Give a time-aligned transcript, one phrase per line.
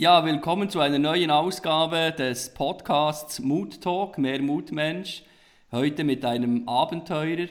[0.00, 5.24] Ja, willkommen zu einer neuen Ausgabe des Podcasts Mood Talk, mehr Mutmensch.
[5.72, 7.48] Heute mit einem Abenteurer.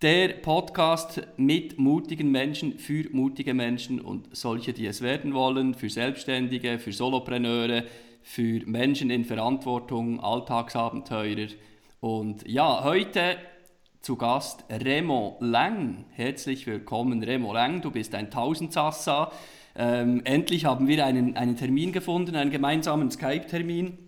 [0.00, 5.90] Der Podcast mit mutigen Menschen, für mutige Menschen und solche, die es werden wollen, für
[5.90, 7.84] Selbstständige, für Solopreneure,
[8.22, 11.48] für Menschen in Verantwortung, Alltagsabenteurer.
[12.00, 13.36] Und ja, heute
[14.00, 16.06] zu Gast Remo Lang.
[16.12, 17.82] Herzlich willkommen, Remo Lang.
[17.82, 19.30] Du bist ein Tausendsassa.
[19.78, 23.98] Ähm, endlich haben wir einen, einen Termin gefunden, einen gemeinsamen Skype-Termin.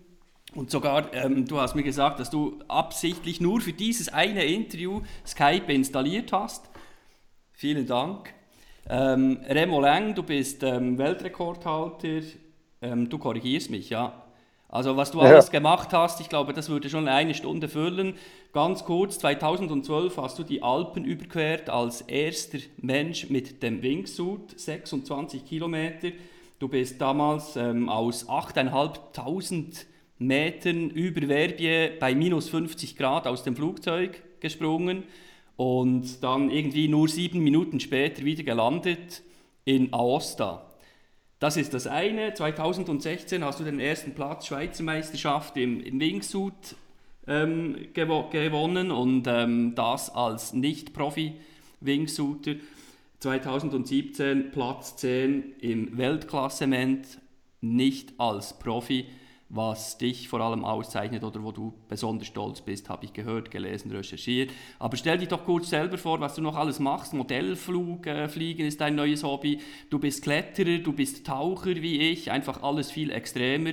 [0.55, 5.01] Und sogar, ähm, du hast mir gesagt, dass du absichtlich nur für dieses eine Interview
[5.25, 6.69] Skype installiert hast.
[7.53, 8.33] Vielen Dank.
[8.89, 12.21] Ähm, Remo Lang, du bist ähm, Weltrekordhalter.
[12.81, 14.28] Ähm, du korrigierst mich, ja.
[14.69, 18.13] Also was du alles gemacht hast, ich glaube, das würde schon eine Stunde füllen.
[18.53, 25.43] Ganz kurz, 2012 hast du die Alpen überquert als erster Mensch mit dem Wingsuit, 26
[25.43, 26.09] Kilometer.
[26.59, 29.85] Du bist damals ähm, aus 8.500
[30.19, 35.03] Metern über Verbier bei minus 50 Grad aus dem Flugzeug gesprungen
[35.55, 39.23] und dann irgendwie nur sieben Minuten später wieder gelandet
[39.65, 40.68] in Aosta.
[41.39, 42.33] Das ist das eine.
[42.33, 46.75] 2016 hast du den ersten Platz Schweizer Meisterschaft im, im Wingsuit
[47.27, 52.55] ähm, gewo gewonnen und ähm, das als Nicht-Profi-Wingsuiter.
[53.19, 57.07] 2017 Platz 10 im Weltklassement,
[57.61, 59.05] nicht als Profi
[59.49, 63.91] was dich vor allem auszeichnet oder wo du besonders stolz bist, habe ich gehört, gelesen,
[63.91, 64.51] recherchiert.
[64.77, 67.13] Aber stell dich doch kurz selber vor, was du noch alles machst.
[67.13, 69.59] Modellflug, äh, Fliegen ist dein neues Hobby.
[69.89, 73.71] Du bist Kletterer, du bist Taucher wie ich, einfach alles viel extremer.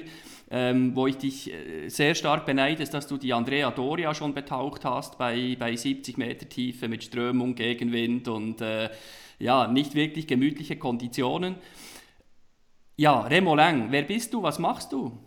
[0.49, 4.33] Ähm, wo ich dich äh, sehr stark beneide, ist, dass du die Andrea Doria schon
[4.33, 8.89] betaucht hast bei, bei 70 Meter Tiefe mit Strömung, Gegenwind und äh,
[9.41, 11.57] ja, nicht wirklich gemütliche Konditionen.
[12.97, 14.43] Ja, Remo Lang, wer bist du?
[14.43, 15.19] Was machst du?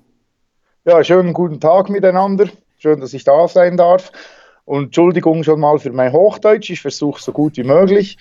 [0.86, 2.46] Ja, schönen guten Tag miteinander.
[2.78, 4.14] Schön, dass ich da sein darf.
[4.64, 6.70] Und Entschuldigung schon mal für mein Hochdeutsch.
[6.70, 8.18] Ich versuche so gut wie möglich.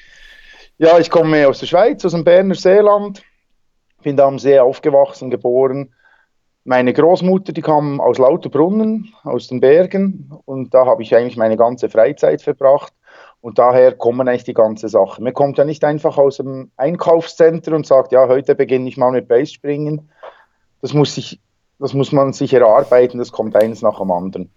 [0.76, 3.22] Ja, ich komme aus der Schweiz, aus dem Berner Seeland.
[4.02, 5.94] Bin da am See aufgewachsen, geboren.
[6.64, 10.32] Meine Großmutter, die kam aus Lauterbrunnen, aus den Bergen.
[10.44, 12.92] Und da habe ich eigentlich meine ganze Freizeit verbracht.
[13.40, 15.22] Und daher kommen eigentlich die ganze Sache.
[15.22, 19.12] Man kommt ja nicht einfach aus dem Einkaufszentrum und sagt, ja, heute beginne ich mal
[19.12, 20.10] mit Basespringen.
[20.82, 21.40] Das muss sich
[21.78, 24.50] das muss man sich erarbeiten, das kommt eins nach dem anderen.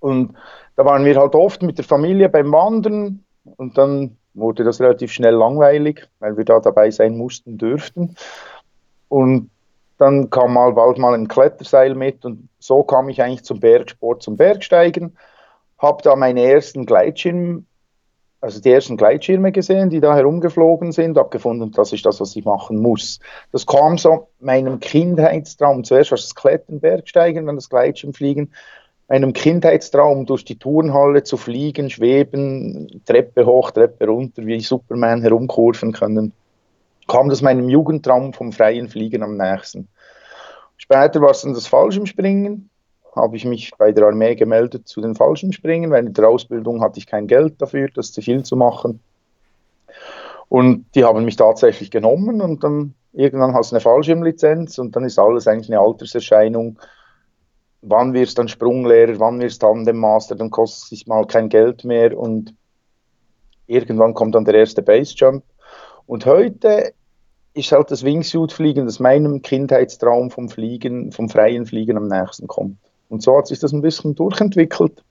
[0.00, 0.34] Und
[0.76, 3.24] da waren wir halt oft mit der Familie beim Wandern
[3.56, 8.14] und dann wurde das relativ schnell langweilig, weil wir da dabei sein mussten, dürften.
[9.08, 9.50] Und
[9.98, 14.22] dann kam mal bald mal ein Kletterseil mit und so kam ich eigentlich zum Bergsport,
[14.22, 15.16] zum Bergsteigen.
[15.78, 17.66] Habe da meine ersten Gleitschirm
[18.40, 22.36] also die ersten Gleitschirme gesehen, die da herumgeflogen sind, habe gefunden, das ist das, was
[22.36, 23.18] ich machen muss.
[23.50, 28.52] Das kam so meinem Kindheitstraum, zuerst war es das Klettern, Bergsteigen, dann das Gleitschirmfliegen,
[29.08, 35.92] meinem Kindheitstraum durch die Turnhalle zu fliegen, schweben, Treppe hoch, Treppe runter, wie Superman herumkurven
[35.92, 36.32] können,
[37.08, 39.88] kam das meinem Jugendtraum vom freien Fliegen am nächsten.
[40.76, 42.70] Später war es dann das Fallschirmspringen,
[43.18, 46.80] habe ich mich bei der Armee gemeldet zu den falschen Springen, weil in der Ausbildung
[46.80, 49.00] hatte ich kein Geld dafür, das zu viel zu machen.
[50.48, 55.04] Und die haben mich tatsächlich genommen und dann irgendwann hast du eine Fallschirmlizenz und dann
[55.04, 56.78] ist alles eigentlich eine Alterserscheinung.
[57.82, 61.48] Wann wirst du dann Sprunglehrer, wann wirst du Tandemmaster, dann kostet es sich mal kein
[61.48, 62.54] Geld mehr und
[63.66, 65.44] irgendwann kommt dann der erste Basejump.
[66.06, 66.94] Und heute
[67.54, 72.78] ist halt das Wingsuit-Fliegen, das meinem Kindheitstraum vom Fliegen, vom freien Fliegen am nächsten kommt.
[73.08, 75.02] Und so hat sich das ein bisschen durchentwickelt.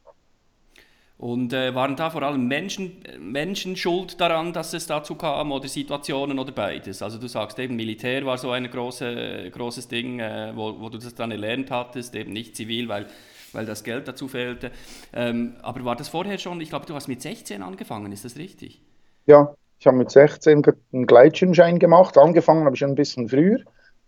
[1.17, 5.67] Und äh, waren da vor allem Menschen, Menschen schuld daran, dass es dazu kam oder
[5.67, 7.01] Situationen oder beides?
[7.01, 10.99] Also du sagst eben, Militär war so ein große, großes Ding, äh, wo, wo du
[10.99, 13.07] das dann erlernt hattest, eben nicht zivil, weil,
[13.51, 14.69] weil das Geld dazu fehlte.
[15.11, 18.37] Ähm, aber war das vorher schon, ich glaube, du hast mit 16 angefangen, ist das
[18.37, 18.79] richtig?
[19.25, 20.63] Ja, ich habe mit 16
[20.93, 23.57] einen Gleitschirmschein gemacht, angefangen habe ich schon ein bisschen früher,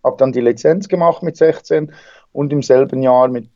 [0.03, 1.91] habe dann die Lizenz gemacht mit 16
[2.33, 3.49] und im selben Jahr mit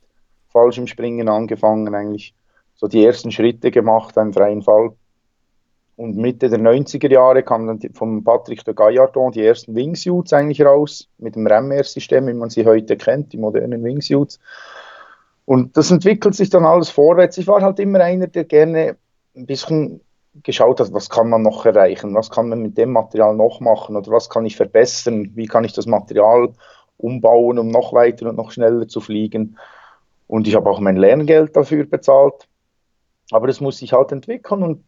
[0.54, 2.34] Fallschirmspringen angefangen, eigentlich
[2.76, 4.92] so die ersten Schritte gemacht beim freien Fall.
[5.96, 10.66] Und Mitte der 90er Jahre kam dann von Patrick de Gaillardon die ersten Wingsuits eigentlich
[10.66, 14.40] raus, mit dem Ramair-System, wie man sie heute kennt, die modernen Wingsuits.
[15.46, 17.38] Und das entwickelt sich dann alles vorwärts.
[17.38, 18.96] Ich war halt immer einer, der gerne
[19.36, 20.02] ein bisschen
[20.42, 23.96] geschaut hat, was kann man noch erreichen, was kann man mit dem Material noch machen
[23.96, 26.52] oder was kann ich verbessern, wie kann ich das Material
[26.98, 29.58] umbauen, um noch weiter und noch schneller zu fliegen.
[30.34, 32.48] Und ich habe auch mein Lerngeld dafür bezahlt.
[33.30, 34.84] Aber das muss sich halt entwickeln und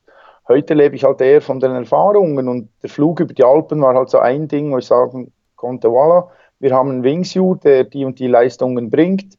[0.48, 3.94] heute lebe ich halt eher von den Erfahrungen und der Flug über die Alpen war
[3.94, 8.06] halt so ein Ding, wo ich sagen konnte, voilà, wir haben einen Wingsuit, der die
[8.06, 9.38] und die Leistungen bringt.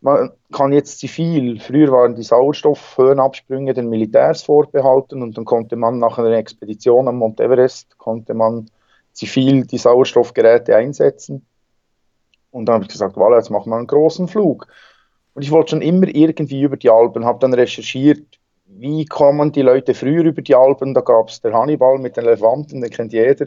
[0.00, 6.00] Man kann jetzt zivil, früher waren die Sauerstoffhöhenabsprünge den Militärs vorbehalten und dann konnte man
[6.00, 8.68] nach einer Expedition am Mount Everest, konnte man
[9.12, 11.46] zivil die Sauerstoffgeräte einsetzen.
[12.50, 14.66] Und dann habe ich gesagt, voilà, jetzt machen wir einen großen Flug.
[15.38, 19.62] Und ich wollte schon immer irgendwie über die Alpen, habe dann recherchiert, wie kommen die
[19.62, 20.94] Leute früher über die Alpen.
[20.94, 23.46] Da gab es der Hannibal mit den Elefanten, den kennt jeder.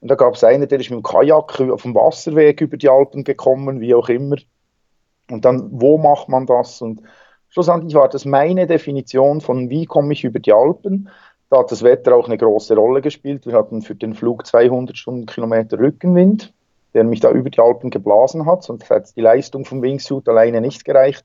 [0.00, 2.88] Und da gab es einen, der ist mit dem Kajak auf dem Wasserweg über die
[2.88, 4.34] Alpen gekommen, wie auch immer.
[5.30, 6.82] Und dann, wo macht man das?
[6.82, 7.02] Und
[7.50, 11.08] schlussendlich war das meine Definition von, wie komme ich über die Alpen.
[11.50, 13.46] Da hat das Wetter auch eine große Rolle gespielt.
[13.46, 16.52] Wir hatten für den Flug 200 Stundenkilometer Rückenwind,
[16.98, 18.64] der mich da über die Alpen geblasen hat.
[18.64, 21.24] Sonst hat die Leistung vom Wingsuit alleine nicht gereicht.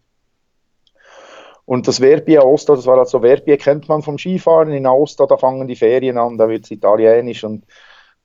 [1.66, 4.72] Und das Verbier Aosta, das war also Verbier kennt man vom Skifahren.
[4.72, 7.44] In Aosta, da fangen die Ferien an, da wird es italienisch.
[7.44, 7.66] Und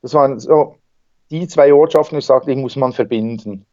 [0.02, 0.74] das waren so
[1.30, 3.64] die zwei Ortschaften, ich sagte, die muss man verbinden.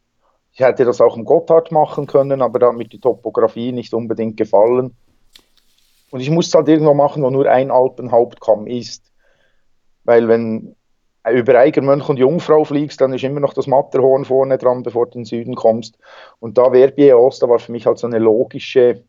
[0.52, 3.92] Ich hätte das auch im Gotthard machen können, aber da hat mir die Topografie nicht
[3.92, 4.96] unbedingt gefallen.
[6.10, 9.12] Und ich musste halt irgendwo machen, wo nur ein Alpenhauptkamm ist.
[10.04, 10.76] Weil wenn
[11.32, 15.12] über Eigermönch und Jungfrau fliegst, dann ist immer noch das Matterhorn vorne dran, bevor du
[15.12, 15.98] in den Süden kommst.
[16.38, 19.04] Und da Verbier Aosta war für mich halt so eine logische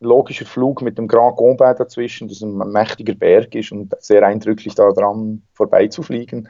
[0.00, 4.74] logischer Flug mit dem Grand Gombin dazwischen, das ein mächtiger Berg ist und sehr eindrücklich
[4.74, 6.48] da dran vorbeizufliegen.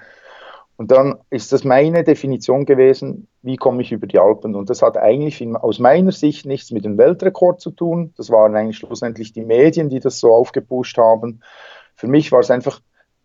[0.77, 4.55] Und dann ist das meine Definition gewesen, wie komme ich über die Alpen.
[4.55, 8.15] Und das hat eigentlich aus meiner Sicht nichts mit dem Weltrekord zu tun.
[8.17, 11.41] Das waren eigentlich schlussendlich die Medien, die das so aufgepusht haben.
[11.97, 12.81] Für mich war es einfach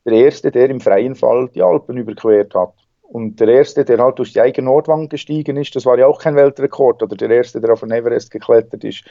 [0.06, 2.74] der Erste, der im freien Fall die Alpen überquert hat.
[3.02, 6.20] Und der Erste, der halt durch die eigene Nordwand gestiegen ist, das war ja auch
[6.20, 7.04] kein Weltrekord.
[7.04, 9.06] Oder der Erste, der auf den Everest geklettert ist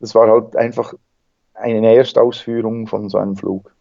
[0.00, 0.94] das war halt einfach
[1.54, 3.72] eine Erstausführung von so einem Flug.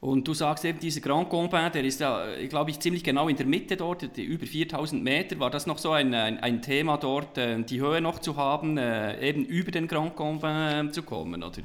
[0.00, 3.36] Und du sagst eben, dieser Grand Combin, der ist ja, glaube ich, ziemlich genau in
[3.36, 5.40] der Mitte dort, über 4000 Meter.
[5.40, 8.76] War das noch so ein, ein, ein Thema dort, äh, die Höhe noch zu haben,
[8.76, 11.62] äh, eben über den Grand Combin zu kommen, oder?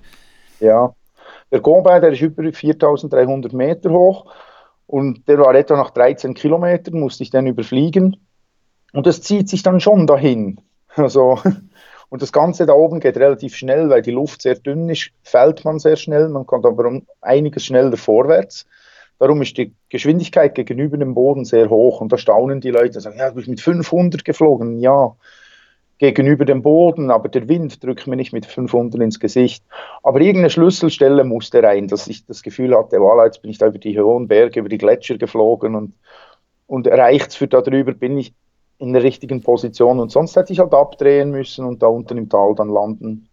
[0.62, 0.96] Ja,
[1.52, 4.34] der Combin, der ist über 4300 Meter hoch
[4.88, 8.18] und der war etwa nach 13 Kilometern, musste ich dann überfliegen.
[8.94, 10.60] Und das zieht sich dann schon dahin.
[10.98, 11.40] Also
[12.12, 15.64] und das Ganze da oben geht relativ schnell, weil die Luft sehr dünn ist, fällt
[15.64, 18.66] man sehr schnell, man kommt aber um einiges schneller vorwärts.
[19.18, 23.18] Darum ist die Geschwindigkeit gegenüber dem Boden sehr hoch und da staunen die Leute, sagen,
[23.18, 25.16] ja, du bist mit 500 geflogen, ja,
[26.02, 29.64] gegenüber dem Boden, aber der Wind drückt mir nicht mit 500 ins Gesicht.
[30.02, 33.68] Aber irgendeine Schlüsselstelle musste rein, dass ich das Gefühl hatte, voilà, jetzt bin ich da
[33.68, 35.94] über die hohen Berge, über die Gletscher geflogen und,
[36.66, 38.34] und reicht für da drüber, bin ich
[38.80, 42.30] in der richtigen Position und sonst hätte ich halt abdrehen müssen und da unten im
[42.30, 43.30] Tal dann landen.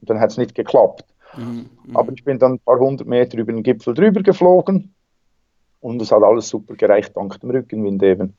[0.00, 1.04] Und dann hätte es nicht geklappt.
[1.36, 4.94] Mhm, mhm, Aber ich bin dann ein paar hundert Meter über den Gipfel drüber geflogen
[5.80, 8.36] und es hat alles super gereicht, dank dem Rückenwind eben.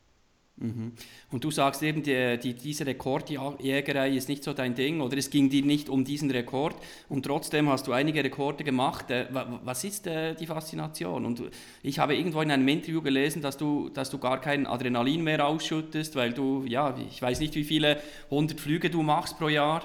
[0.58, 0.92] Mhm.
[1.30, 5.28] Und du sagst eben, die, die, diese Rekordjägerei ist nicht so dein Ding oder es
[5.28, 6.76] ging dir nicht um diesen Rekord
[7.10, 9.10] und trotzdem hast du einige Rekorde gemacht.
[9.10, 9.26] Äh,
[9.64, 11.26] was ist äh, die Faszination?
[11.26, 11.42] Und
[11.82, 15.46] ich habe irgendwo in einem Interview gelesen, dass du, dass du gar kein Adrenalin mehr
[15.46, 17.98] ausschüttest, weil du, ja, ich weiß nicht, wie viele
[18.30, 19.82] hundert Flüge du machst pro Jahr,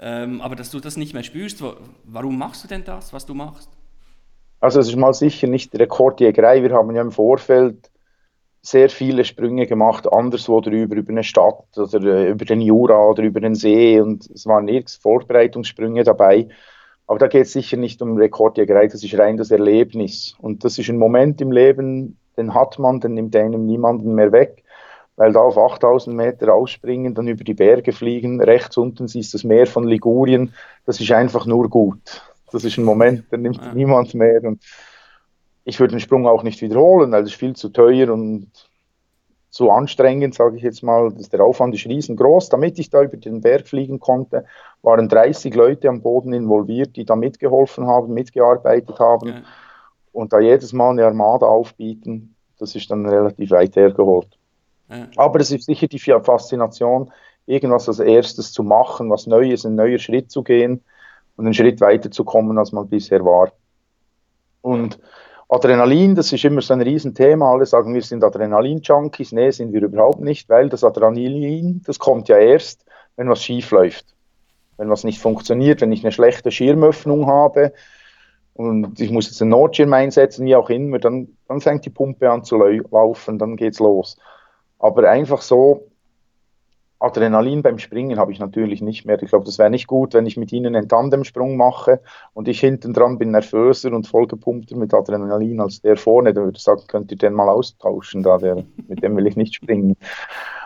[0.00, 1.62] ähm, aber dass du das nicht mehr spürst.
[2.04, 3.68] Warum machst du denn das, was du machst?
[4.60, 6.62] Also es ist mal sicher nicht Rekordjägerei.
[6.62, 7.90] Wir haben ja im Vorfeld
[8.66, 13.22] sehr viele Sprünge gemacht, anderswo drüber, über eine Stadt oder äh, über den Jura oder
[13.22, 16.48] über den See und es waren nirgends Vorbereitungssprünge dabei.
[17.06, 20.34] Aber da geht es sicher nicht um Rekordjägerei, das ist rein das Erlebnis.
[20.40, 24.32] Und das ist ein Moment im Leben, den hat man, den nimmt einem niemanden mehr
[24.32, 24.64] weg.
[25.14, 29.38] Weil da auf 8000 Meter ausspringen, dann über die Berge fliegen, rechts unten siehst du
[29.38, 30.52] das Meer von Ligurien,
[30.84, 32.22] das ist einfach nur gut.
[32.52, 33.72] Das ist ein Moment, den nimmt ja.
[33.72, 34.42] niemand mehr.
[34.42, 34.60] Und
[35.66, 38.52] ich würde den Sprung auch nicht wiederholen, weil es viel zu teuer und
[39.50, 41.12] zu anstrengend, sage ich jetzt mal.
[41.12, 42.50] der Aufwand ist riesengroß.
[42.50, 44.44] Damit ich da über den Berg fliegen konnte,
[44.82, 49.28] waren 30 Leute am Boden involviert, die da mitgeholfen haben, mitgearbeitet haben.
[49.28, 49.42] Ja.
[50.12, 54.38] Und da jedes Mal eine Armada aufbieten, das ist dann relativ weit hergeholt.
[54.88, 55.08] Ja.
[55.16, 57.10] Aber es ist sicher die Faszination,
[57.44, 60.84] irgendwas als erstes zu machen, was Neues, ein neuer Schritt zu gehen
[61.36, 63.50] und einen Schritt weiter zu kommen, als man bisher war.
[64.62, 65.00] Und
[65.48, 67.52] Adrenalin, das ist immer so ein Riesenthema.
[67.52, 69.32] Alle sagen, wir sind Adrenalin-Junkies.
[69.32, 72.84] Nee, sind wir überhaupt nicht, weil das Adrenalin, das kommt ja erst,
[73.16, 74.06] wenn was schief läuft.
[74.76, 77.72] Wenn was nicht funktioniert, wenn ich eine schlechte Schirmöffnung habe
[78.54, 82.30] und ich muss jetzt einen Notschirm einsetzen, wie auch immer, dann, dann fängt die Pumpe
[82.30, 84.18] an zu laufen, dann geht's los.
[84.78, 85.86] Aber einfach so,
[86.98, 89.22] Adrenalin beim Springen habe ich natürlich nicht mehr.
[89.22, 92.00] Ich glaube, das wäre nicht gut, wenn ich mit Ihnen einen Tandemsprung mache
[92.32, 96.32] und ich hinten dran bin nervöser und vollgepumpter mit Adrenalin als der vorne.
[96.32, 99.36] Dann würde ich sagen, könnt ihr den mal austauschen, da der, mit dem will ich
[99.36, 99.96] nicht springen.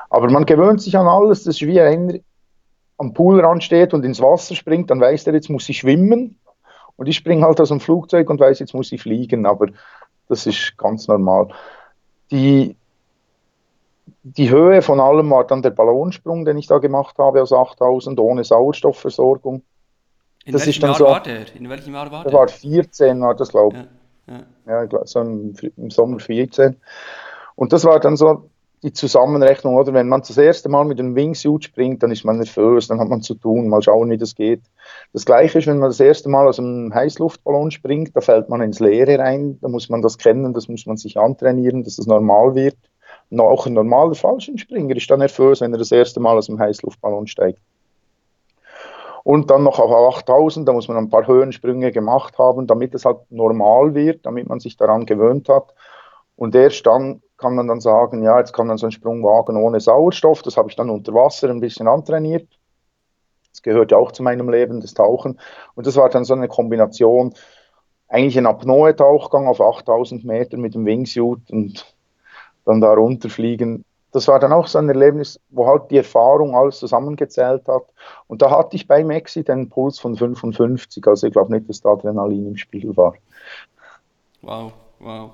[0.08, 1.44] Aber man gewöhnt sich an alles.
[1.44, 2.14] Das ist wie einer
[3.00, 6.38] am Poolrand steht und ins Wasser springt, dann weiß er, jetzt muss ich schwimmen.
[6.96, 9.46] Und ich springe halt aus dem Flugzeug und weiß, jetzt muss ich fliegen.
[9.46, 9.68] Aber
[10.28, 11.48] das ist ganz normal.
[12.30, 12.76] Die,
[14.22, 18.18] die Höhe von allem war dann der Ballonsprung, den ich da gemacht habe aus 8000
[18.20, 19.62] ohne Sauerstoffversorgung.
[20.44, 21.54] In das welchem Jahr so, war der?
[21.54, 22.40] In welchem Jahr war der der?
[22.40, 24.34] war 14, war das, glaube ich.
[24.34, 24.84] Ja, ja.
[24.84, 26.76] Ja, so im, im Sommer 14.
[27.56, 28.50] Und das war dann so
[28.82, 29.92] die Zusammenrechnung, oder?
[29.92, 33.08] Wenn man das erste Mal mit dem Wingsuit springt, dann ist man nervös, dann hat
[33.08, 34.62] man zu tun, mal schauen, wie das geht.
[35.12, 38.62] Das Gleiche ist, wenn man das erste Mal aus einem Heißluftballon springt, da fällt man
[38.62, 42.06] ins Leere rein, da muss man das kennen, das muss man sich antrainieren, dass das
[42.06, 42.76] normal wird.
[43.38, 47.26] Auch ein normaler Fallschirmspringer ist dann nervös, wenn er das erste Mal aus dem Heißluftballon
[47.26, 47.60] steigt.
[49.22, 53.04] Und dann noch auf 8000, da muss man ein paar Höhensprünge gemacht haben, damit es
[53.04, 55.74] halt normal wird, damit man sich daran gewöhnt hat.
[56.36, 59.56] Und erst dann kann man dann sagen, ja, jetzt kann man so einen Sprung wagen
[59.56, 60.42] ohne Sauerstoff.
[60.42, 62.48] Das habe ich dann unter Wasser ein bisschen antrainiert.
[63.52, 65.38] Das gehört ja auch zu meinem Leben, das Tauchen.
[65.74, 67.34] Und das war dann so eine Kombination,
[68.08, 71.94] eigentlich ein Apnoe-Tauchgang auf 8000 Meter mit dem Wingsuit und
[72.64, 73.84] dann da runterfliegen.
[74.12, 77.84] Das war dann auch so ein Erlebnis, wo halt die Erfahrung alles zusammengezählt hat.
[78.26, 81.06] Und da hatte ich beim Exit einen Puls von 55.
[81.06, 83.14] Also ich glaube nicht, dass da Adrenalin im Spiel war.
[84.42, 85.30] Wow, wow.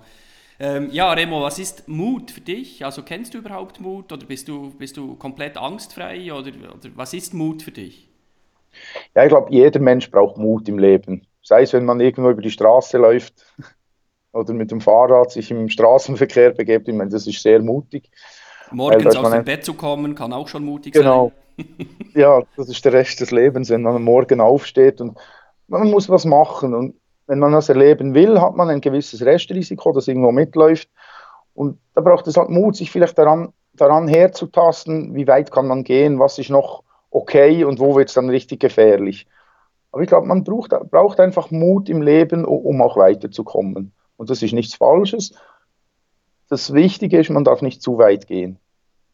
[0.59, 2.85] Ähm, ja, Remo, was ist Mut für dich?
[2.85, 7.13] Also kennst du überhaupt Mut oder bist du, bist du komplett angstfrei oder, oder was
[7.13, 8.09] ist Mut für dich?
[9.15, 11.27] Ja, ich glaube, jeder Mensch braucht Mut im Leben.
[11.43, 13.35] Sei es, wenn man irgendwo über die Straße läuft
[14.37, 16.89] oder mit dem Fahrrad sich im Straßenverkehr begebt.
[16.89, 18.11] Ich meine, das ist sehr mutig.
[18.71, 21.33] Morgens aus dem Bett zu kommen, kann auch schon mutig genau.
[21.57, 21.67] sein.
[21.79, 21.91] Genau.
[22.15, 25.17] ja, das ist der Rest des Lebens, wenn man am Morgen aufsteht und
[25.69, 26.75] man muss was machen.
[26.75, 26.95] Und
[27.27, 30.89] wenn man das erleben will, hat man ein gewisses Restrisiko, das irgendwo mitläuft.
[31.55, 35.85] Und da braucht es halt Mut, sich vielleicht daran, daran herzutasten, wie weit kann man
[35.85, 39.27] gehen, was ist noch okay und wo wird es dann richtig gefährlich.
[39.93, 43.93] Aber ich glaube, man braucht, braucht einfach Mut im Leben, um auch weiterzukommen.
[44.17, 45.35] Und das ist nichts Falsches.
[46.49, 48.59] Das Wichtige ist, man darf nicht zu weit gehen.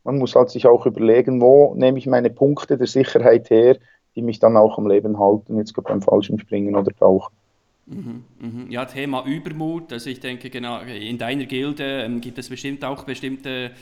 [0.05, 3.79] Man muss halt sich auch überlegen, wo nehme ich meine Punkte der Sicherheit her,
[4.15, 7.35] die mich dann auch am Leben halten, jetzt beim falschen Springen oder Tauchen.
[7.87, 8.71] Mhm, mhm.
[8.71, 9.93] Ja, Thema Übermut.
[9.93, 13.73] Also ich denke, genau, in deiner Gilde ähm, gibt es bestimmt auch bestimmte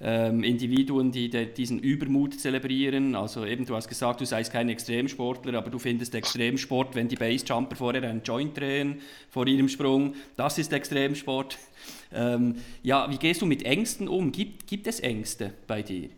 [0.00, 3.16] ähm, Individuen, die de, diesen Übermut zelebrieren.
[3.16, 7.16] Also eben, du hast gesagt, du seist kein Extremsportler, aber du findest Extremsport, wenn die
[7.16, 10.14] Basejumper vorher einen Joint drehen vor ihrem Sprung.
[10.36, 11.58] Das ist Extremsport.
[12.10, 14.32] Ähm, ja, wie gehst du mit Ängsten um?
[14.32, 16.08] Gibt, gibt es Ängste bei dir?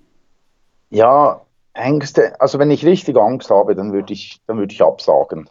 [0.91, 2.41] Ja, Ängste.
[2.41, 5.49] Also wenn ich richtig Angst habe, dann würde ich, dann würde ich absagen.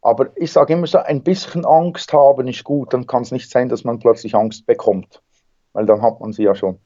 [0.00, 3.50] Aber ich sage immer so, ein bisschen Angst haben ist gut, dann kann es nicht
[3.50, 5.20] sein, dass man plötzlich Angst bekommt,
[5.72, 6.78] weil dann hat man sie ja schon.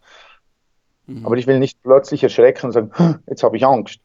[1.06, 1.26] Mhm.
[1.26, 2.90] Aber ich will nicht plötzlich erschrecken und sagen,
[3.26, 4.00] jetzt habe ich Angst.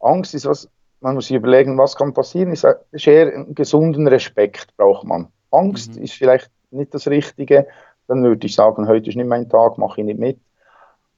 [0.00, 0.68] Angst ist was,
[1.00, 2.52] man muss sich überlegen, was kann passieren.
[2.52, 5.28] Ich sage, eher einen gesunden Respekt braucht man.
[5.50, 6.02] Angst mhm.
[6.02, 7.66] ist vielleicht nicht das Richtige,
[8.08, 10.38] dann würde ich sagen, heute ist nicht mein Tag, mache ich nicht mit.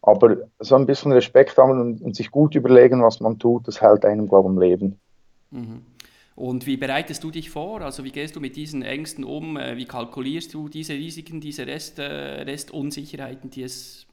[0.03, 3.81] Aber so ein bisschen Respekt haben und, und sich gut überlegen, was man tut, das
[3.81, 5.01] hält einem, glaube ich, am Leben.
[5.51, 5.83] Mhm.
[6.37, 7.81] Und wie bereitest du dich vor?
[7.83, 9.57] Also wie gehst du mit diesen Ängsten um?
[9.57, 14.07] Äh, wie kalkulierst du diese Risiken, diese Rest, äh, Restunsicherheiten, die es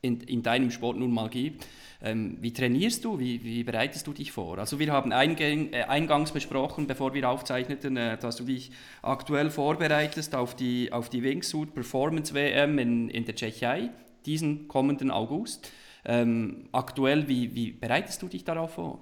[0.00, 1.66] in, in deinem Sport nun mal gibt?
[2.00, 3.18] Ähm, wie trainierst du?
[3.18, 4.58] Wie, wie, bereitest du dich vor?
[4.58, 9.50] Also wir haben eingang, äh, eingangs besprochen, bevor wir aufzeichneten, äh, dass du dich aktuell
[9.50, 13.90] vorbereitest auf die, auf die Wingsuit Performance WM in, in der Tschechei,
[14.24, 15.70] diesen kommenden August.
[16.04, 19.00] Ähm, aktuell, wie, wie bereitest du dich darauf vor?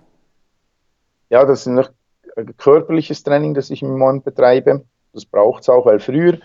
[1.31, 1.91] Ja, das sind noch
[2.57, 4.85] körperliches Training, das ich im Moment betreibe.
[5.13, 6.39] Das braucht es auch, weil früher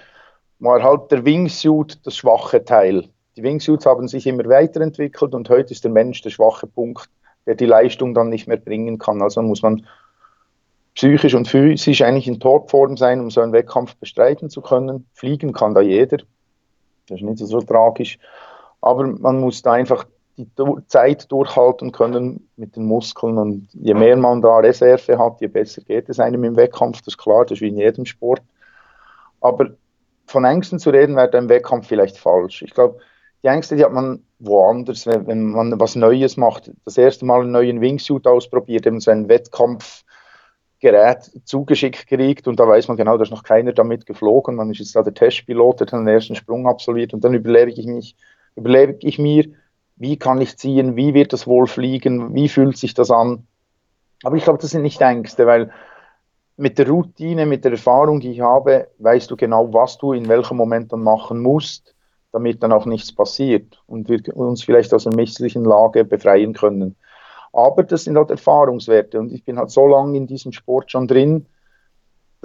[0.59, 3.09] war halt der Wingsuit das schwache Teil.
[3.35, 7.09] Die Wingsuits haben sich immer weiterentwickelt und heute ist der Mensch der schwache Punkt,
[7.45, 9.21] der die Leistung dann nicht mehr bringen kann.
[9.21, 9.85] Also muss man
[10.95, 15.07] psychisch und physisch eigentlich in Topform sein, um so einen Wettkampf bestreiten zu können.
[15.13, 16.17] Fliegen kann da jeder.
[17.07, 18.17] Das ist nicht so tragisch.
[18.81, 20.05] Aber man muss da einfach
[20.37, 20.47] die
[20.87, 23.37] Zeit durchhalten können mit den Muskeln.
[23.37, 26.99] Und je mehr man da Reserve hat, je besser geht es einem im Wettkampf.
[26.99, 28.41] Das ist klar, das ist wie in jedem Sport.
[29.41, 29.69] Aber
[30.27, 32.63] von Ängsten zu reden, wäre im Wettkampf vielleicht falsch.
[32.63, 32.99] Ich glaube,
[33.43, 36.71] die Ängste, die hat man woanders, wenn, wenn, man was Neues macht.
[36.83, 42.67] Das erste Mal einen neuen Wingsuit ausprobiert, eben so ein Wettkampfgerät zugeschickt kriegt und da
[42.67, 44.55] weiß man genau, da ist noch keiner damit geflogen.
[44.55, 47.85] Man ist jetzt da der Testpilot, der den ersten Sprung absolviert und dann überlege ich
[47.85, 48.15] mich,
[48.55, 49.45] überlege ich mir,
[49.95, 53.47] wie kann ich ziehen, wie wird das wohl fliegen, wie fühlt sich das an.
[54.23, 55.71] Aber ich glaube, das sind nicht Ängste, weil
[56.57, 60.27] mit der Routine, mit der Erfahrung, die ich habe, weißt du genau, was du in
[60.27, 61.95] welchem Moment dann machen musst,
[62.31, 66.95] damit dann auch nichts passiert und wir uns vielleicht aus einer misslichen Lage befreien können.
[67.53, 71.07] Aber das sind halt Erfahrungswerte und ich bin halt so lange in diesem Sport schon
[71.07, 71.45] drin,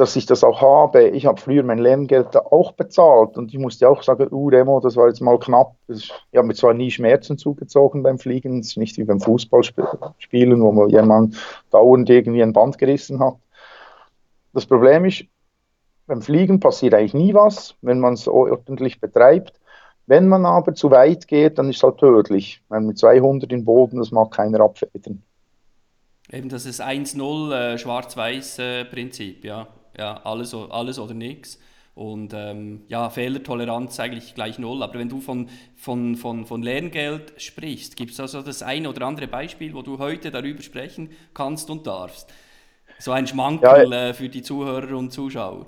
[0.00, 1.08] dass ich das auch habe.
[1.08, 4.96] Ich habe früher mein Lerngeld auch bezahlt und ich musste auch sagen, uh, Remo, das
[4.96, 5.74] war jetzt mal knapp.
[5.88, 10.62] Ich habe mir zwar nie Schmerzen zugezogen beim Fliegen, das ist nicht wie beim Fußballspielen,
[10.62, 11.36] wo man jemand
[11.70, 13.34] dauernd irgendwie ein Band gerissen hat.
[14.54, 15.24] Das Problem ist,
[16.06, 19.60] beim Fliegen passiert eigentlich nie was, wenn man es ordentlich betreibt.
[20.06, 22.62] Wenn man aber zu weit geht, dann ist es halt tödlich.
[22.70, 25.22] Wenn mit 200 im Boden, das mag keiner abfedern.
[26.32, 29.66] Eben, das ist 1-0 äh, Schwarz-Weiß-Prinzip, äh, ja
[29.96, 31.58] ja, alles, alles oder nichts.
[31.94, 34.82] Und ähm, ja, Fehlertoleranz eigentlich gleich null.
[34.82, 39.06] Aber wenn du von, von, von, von Lerngeld sprichst, gibt es also das eine oder
[39.06, 42.32] andere Beispiel, wo du heute darüber sprechen kannst und darfst?
[42.98, 45.66] So ein Schmankerl ja, äh, für die Zuhörer und Zuschauer.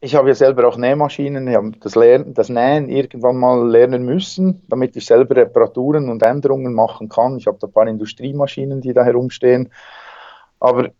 [0.00, 1.48] Ich habe ja selber auch Nähmaschinen.
[1.48, 6.22] Ich habe das, Lernen, das Nähen irgendwann mal lernen müssen, damit ich selber Reparaturen und
[6.22, 7.38] Änderungen machen kann.
[7.38, 9.70] Ich habe da ein paar Industriemaschinen, die da herumstehen.
[10.60, 10.90] Aber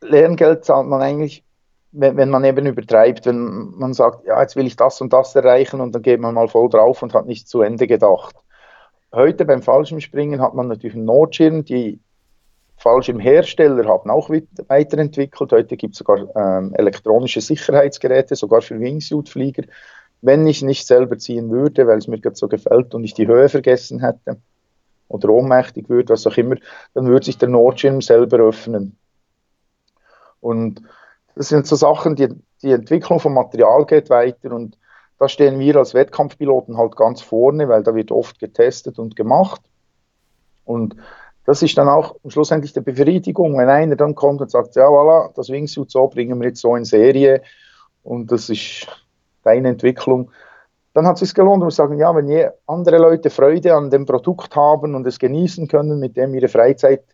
[0.00, 1.44] Lerngeld zahlt man eigentlich
[1.98, 5.34] wenn, wenn man eben übertreibt, wenn man sagt, ja, jetzt will ich das und das
[5.34, 8.36] erreichen und dann geht man mal voll drauf und hat nicht zu Ende gedacht.
[9.12, 12.00] Heute beim Fallschirmspringen hat man natürlich einen Notschirm, die
[12.76, 14.28] Fallschirmhersteller haben auch
[14.68, 15.50] weiterentwickelt.
[15.50, 19.64] Heute gibt es sogar ähm, elektronische Sicherheitsgeräte, sogar für Wingsuit-Flieger.
[20.20, 23.26] Wenn ich nicht selber ziehen würde, weil es mir gerade so gefällt und ich die
[23.26, 24.38] Höhe vergessen hätte
[25.08, 26.56] oder ohnmächtig würde, was auch immer,
[26.92, 28.98] dann würde sich der Notschirm selber öffnen.
[30.40, 30.82] Und
[31.36, 32.28] das sind so Sachen, die,
[32.62, 34.78] die Entwicklung vom Material geht weiter und
[35.18, 39.60] da stehen wir als Wettkampfpiloten halt ganz vorne, weil da wird oft getestet und gemacht.
[40.64, 40.96] Und
[41.44, 45.32] das ist dann auch schlussendlich die Befriedigung, wenn einer dann kommt und sagt, ja voilà,
[45.34, 47.42] das Wingsuit so bringen wir jetzt so in Serie
[48.02, 48.86] und das ist
[49.44, 50.30] deine Entwicklung,
[50.94, 53.90] dann hat es sich gelohnt und wir sagen, ja, wenn je andere Leute Freude an
[53.90, 57.04] dem Produkt haben und es genießen können, mit dem ihre Freizeit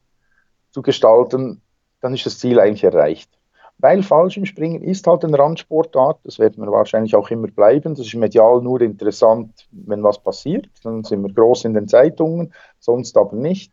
[0.70, 1.60] zu gestalten,
[2.00, 3.30] dann ist das Ziel eigentlich erreicht
[3.78, 7.94] weil Fallschirmspringen ist halt eine Randsportart, das werden wir wahrscheinlich auch immer bleiben.
[7.94, 10.68] Das ist medial nur interessant, wenn was passiert.
[10.84, 13.72] Dann sind wir groß in den Zeitungen, sonst aber nicht.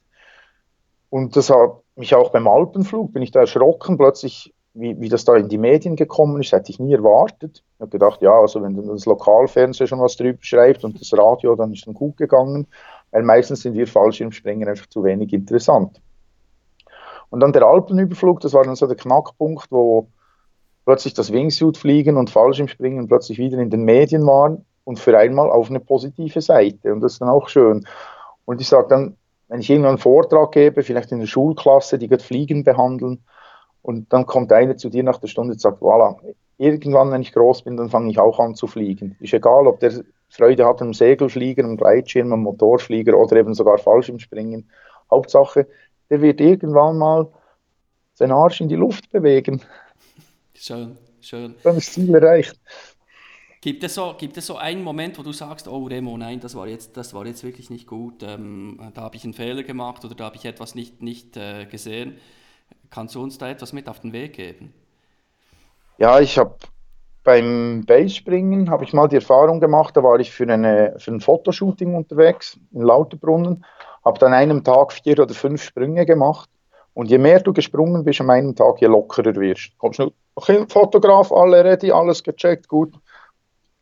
[1.10, 5.26] Und das hat mich auch beim Alpenflug, bin ich da erschrocken, plötzlich, wie, wie das
[5.26, 7.64] da in die Medien gekommen ist, hätte ich nie erwartet.
[7.76, 11.56] Ich habe gedacht, ja, also wenn das Lokalfernsehen schon was drüber schreibt und das Radio,
[11.56, 12.68] dann ist es gut gegangen,
[13.12, 16.02] weil meistens sind wir Fallschirmspringer einfach zu wenig interessant.
[17.30, 20.08] Und dann der Alpenüberflug, das war dann so der Knackpunkt, wo
[20.86, 25.70] plötzlich das Wingsuit-Fliegen und Fallschirmspringen plötzlich wieder in den Medien waren und für einmal auf
[25.70, 26.92] eine positive Seite.
[26.92, 27.86] Und das ist dann auch schön.
[28.46, 29.16] Und ich sage dann,
[29.48, 33.24] wenn ich irgendwann einen Vortrag gebe, vielleicht in der Schulklasse, die gerade Fliegen behandeln,
[33.82, 36.18] und dann kommt einer zu dir nach der Stunde und sagt, voilà,
[36.58, 39.16] irgendwann, wenn ich groß bin, dann fange ich auch an zu fliegen.
[39.20, 43.78] Ist egal, ob der Freude hat am Segelflieger, am Gleitschirm, am Motorflieger oder eben sogar
[43.78, 44.70] Fallschirmspringen.
[45.10, 45.68] Hauptsache,
[46.10, 47.28] der wird irgendwann mal
[48.14, 49.62] seinen Arsch in die Luft bewegen.
[50.54, 51.56] Schön, schön.
[51.64, 52.60] Dann ist das Ziel erreicht.
[53.62, 56.56] Gibt es, so, gibt es so einen Moment, wo du sagst, oh Remo, nein, das
[56.56, 60.06] war jetzt, das war jetzt wirklich nicht gut, ähm, da habe ich einen Fehler gemacht
[60.06, 62.18] oder da habe ich etwas nicht, nicht äh, gesehen.
[62.90, 64.74] Kannst du uns da etwas mit auf den Weg geben?
[65.98, 66.56] Ja, ich habe
[67.26, 71.20] beim Basespringen habe ich mal die Erfahrung gemacht, da war ich für, eine, für ein
[71.20, 73.66] Fotoshooting unterwegs in Lauterbrunnen
[74.04, 76.50] habe dann einem Tag vier oder fünf Sprünge gemacht.
[76.94, 79.78] Und je mehr du gesprungen bist an einem Tag, je lockerer wirst.
[79.78, 82.94] Kommst du okay, Fotograf, alle ready, alles gecheckt, gut.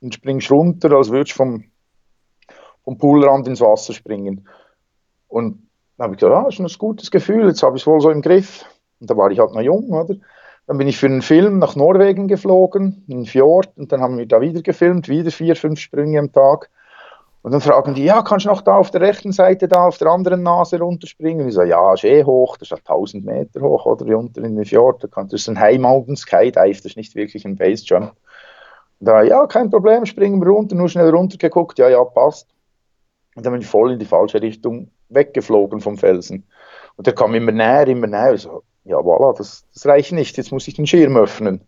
[0.02, 1.64] Und springst runter, als würdest du vom,
[2.84, 4.48] vom Poolrand ins Wasser springen.
[5.28, 7.88] Und dann habe ich gesagt, ah, das ist ein gutes Gefühl, jetzt habe ich es
[7.88, 8.66] wohl so im Griff.
[9.00, 10.16] Und da war ich halt noch jung, oder?
[10.68, 14.18] Dann bin ich für einen Film nach Norwegen geflogen, in den Fjord, und dann haben
[14.18, 16.70] wir da wieder gefilmt, wieder vier, fünf Sprünge am Tag.
[17.44, 19.98] Und dann fragen die, ja, kannst du noch da auf der rechten Seite da auf
[19.98, 21.44] der anderen Nase runterspringen?
[21.44, 24.44] Und ich sage, ja, ist eh hoch, das ist 1000 Meter hoch, oder wie unter
[24.44, 25.04] in den Fjord.
[25.04, 28.14] Das ist ein High Mountain Skydive, das ist nicht wirklich ein Base Jump.
[29.00, 32.48] Und da, ja, kein Problem, springen wir runter, nur schnell runtergeguckt, ja, ja, passt.
[33.36, 36.44] Und dann bin ich voll in die falsche Richtung weggeflogen vom Felsen.
[36.96, 38.34] Und der kam immer näher, immer näher.
[38.34, 41.62] Ich so, ja, voilà, das, das reicht nicht, jetzt muss ich den Schirm öffnen.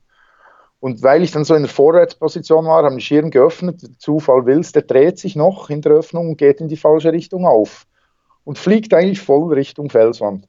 [0.80, 3.82] Und weil ich dann so in der Vorwärtsposition war, haben die Schirm geöffnet.
[3.82, 6.78] Der Zufall will es, der dreht sich noch in der Öffnung und geht in die
[6.78, 7.86] falsche Richtung auf.
[8.46, 10.48] Und fliegt eigentlich voll Richtung Felswand.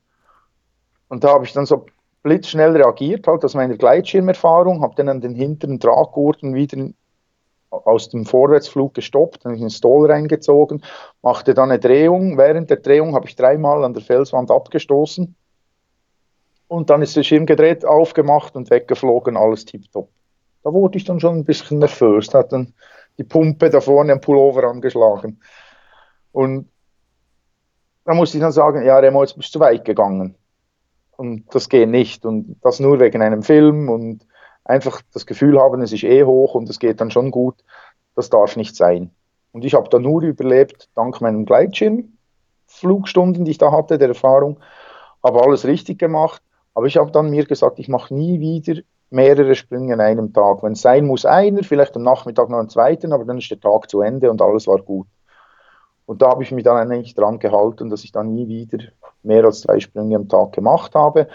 [1.09, 1.87] Und da habe ich dann so
[2.23, 6.91] blitzschnell reagiert, halt aus meiner Gleitschirmerfahrung, habe dann an den hinteren Traggurten wieder
[7.71, 10.83] aus dem Vorwärtsflug gestoppt, habe ich einen Stall reingezogen,
[11.23, 12.39] machte dann eine Drehung.
[12.39, 15.35] Während der Drehung habe ich dreimal an der Felswand abgestoßen.
[16.69, 20.09] Und dann ist der Schirm gedreht, aufgemacht und weggeflogen, alles tipptopp
[20.63, 22.29] da wurde ich dann schon ein bisschen nervös.
[22.29, 22.75] Da hat dann
[23.19, 25.41] die Pumpe da vorne am Pullover angeschlagen.
[26.33, 26.69] Und
[28.05, 30.37] da musste ich dann sagen, ja, Remo, jetzt bist du zu weit gegangen.
[31.17, 32.25] Und das geht nicht.
[32.25, 34.27] Und das nur wegen einem Film und
[34.65, 37.57] einfach das Gefühl haben, es ist eh hoch und es geht dann schon gut.
[38.15, 39.11] Das darf nicht sein.
[39.53, 42.17] Und ich habe da nur überlebt, dank meinem Gleitschirm,
[42.67, 44.61] Flugstunden, die ich da hatte, der Erfahrung,
[45.23, 46.43] habe alles richtig gemacht.
[46.75, 50.63] Aber ich habe dann mir gesagt, ich mache nie wieder mehrere Sprünge an einem Tag.
[50.63, 53.61] Wenn es sein muss, einer, vielleicht am Nachmittag noch einen zweiten, aber dann ist der
[53.61, 55.07] Tag zu Ende und alles war gut.
[56.07, 58.79] Und da habe ich mich dann eigentlich dran gehalten, dass ich dann nie wieder
[59.23, 61.29] mehr als zwei Sprünge am Tag gemacht habe.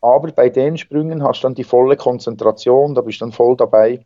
[0.00, 3.56] Aber bei den Sprüngen hast du dann die volle Konzentration, da bist du dann voll
[3.56, 4.04] dabei.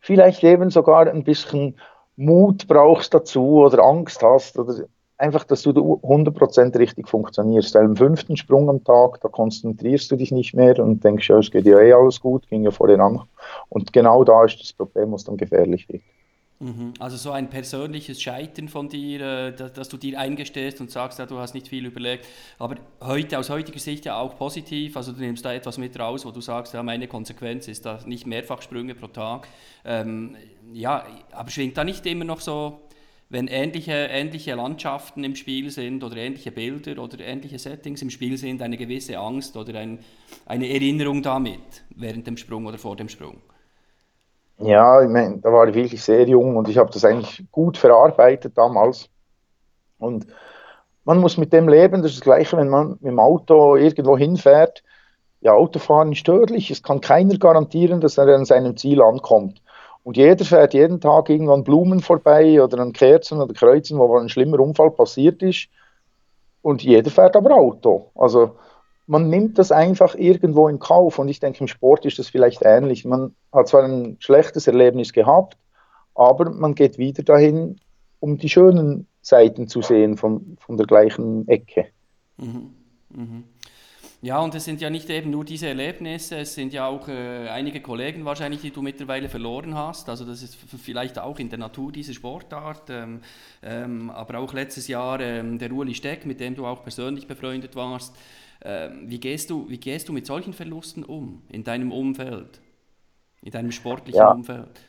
[0.00, 1.76] Vielleicht eben sogar ein bisschen
[2.16, 4.84] Mut brauchst dazu oder Angst hast oder
[5.20, 7.74] einfach, dass du 100% richtig funktionierst.
[7.74, 11.38] Weil im fünften Sprung am Tag, da konzentrierst du dich nicht mehr und denkst, ja,
[11.38, 13.20] es geht ja eh alles gut, ging ja vorhin an.
[13.68, 16.02] Und genau da ist das Problem, was dann gefährlich wird.
[16.62, 16.92] Mhm.
[16.98, 21.24] Also so ein persönliches Scheitern von dir, äh, dass du dir eingestehst und sagst, ja,
[21.24, 22.26] du hast nicht viel überlegt.
[22.58, 26.26] Aber heute, aus heutiger Sicht ja auch positiv, also du nimmst da etwas mit raus,
[26.26, 29.48] wo du sagst, ja, meine Konsequenz ist da nicht mehrfach Sprünge pro Tag.
[29.86, 30.36] Ähm,
[30.72, 32.80] ja, aber schwingt da nicht immer noch so
[33.30, 38.36] wenn ähnliche, ähnliche Landschaften im Spiel sind oder ähnliche Bilder oder ähnliche Settings im Spiel
[38.36, 40.00] sind, eine gewisse Angst oder ein,
[40.46, 43.36] eine Erinnerung damit während dem Sprung oder vor dem Sprung?
[44.58, 47.78] Ja, ich mein, da war ich wirklich sehr jung und ich habe das eigentlich gut
[47.78, 49.08] verarbeitet damals.
[49.98, 50.26] Und
[51.04, 54.18] man muss mit dem leben, das ist das Gleiche, wenn man mit dem Auto irgendwo
[54.18, 54.82] hinfährt.
[55.40, 59.62] Ja, Autofahren ist störlich, es kann keiner garantieren, dass er an seinem Ziel ankommt.
[60.02, 64.28] Und jeder fährt jeden Tag irgendwann Blumen vorbei oder an Kerzen oder Kreuzen, wo ein
[64.28, 65.68] schlimmer Unfall passiert ist.
[66.62, 68.10] Und jeder fährt aber Auto.
[68.14, 68.56] Also
[69.06, 71.18] man nimmt das einfach irgendwo in Kauf.
[71.18, 73.04] Und ich denke, im Sport ist das vielleicht ähnlich.
[73.04, 75.56] Man hat zwar ein schlechtes Erlebnis gehabt,
[76.14, 77.80] aber man geht wieder dahin,
[78.20, 81.86] um die schönen Seiten zu sehen von, von der gleichen Ecke.
[82.36, 82.74] Mhm.
[83.10, 83.44] Mhm.
[84.22, 87.48] Ja, und es sind ja nicht eben nur diese Erlebnisse, es sind ja auch äh,
[87.48, 90.10] einige Kollegen wahrscheinlich, die du mittlerweile verloren hast.
[90.10, 92.90] Also das ist vielleicht auch in der Natur dieser Sportart.
[92.90, 93.20] Ähm,
[93.62, 97.74] ähm, aber auch letztes Jahr ähm, der Uli Steck, mit dem du auch persönlich befreundet
[97.76, 98.14] warst.
[98.62, 102.60] Ähm, wie, gehst du, wie gehst du mit solchen Verlusten um in deinem Umfeld,
[103.40, 104.32] in deinem sportlichen ja.
[104.32, 104.82] Umfeld?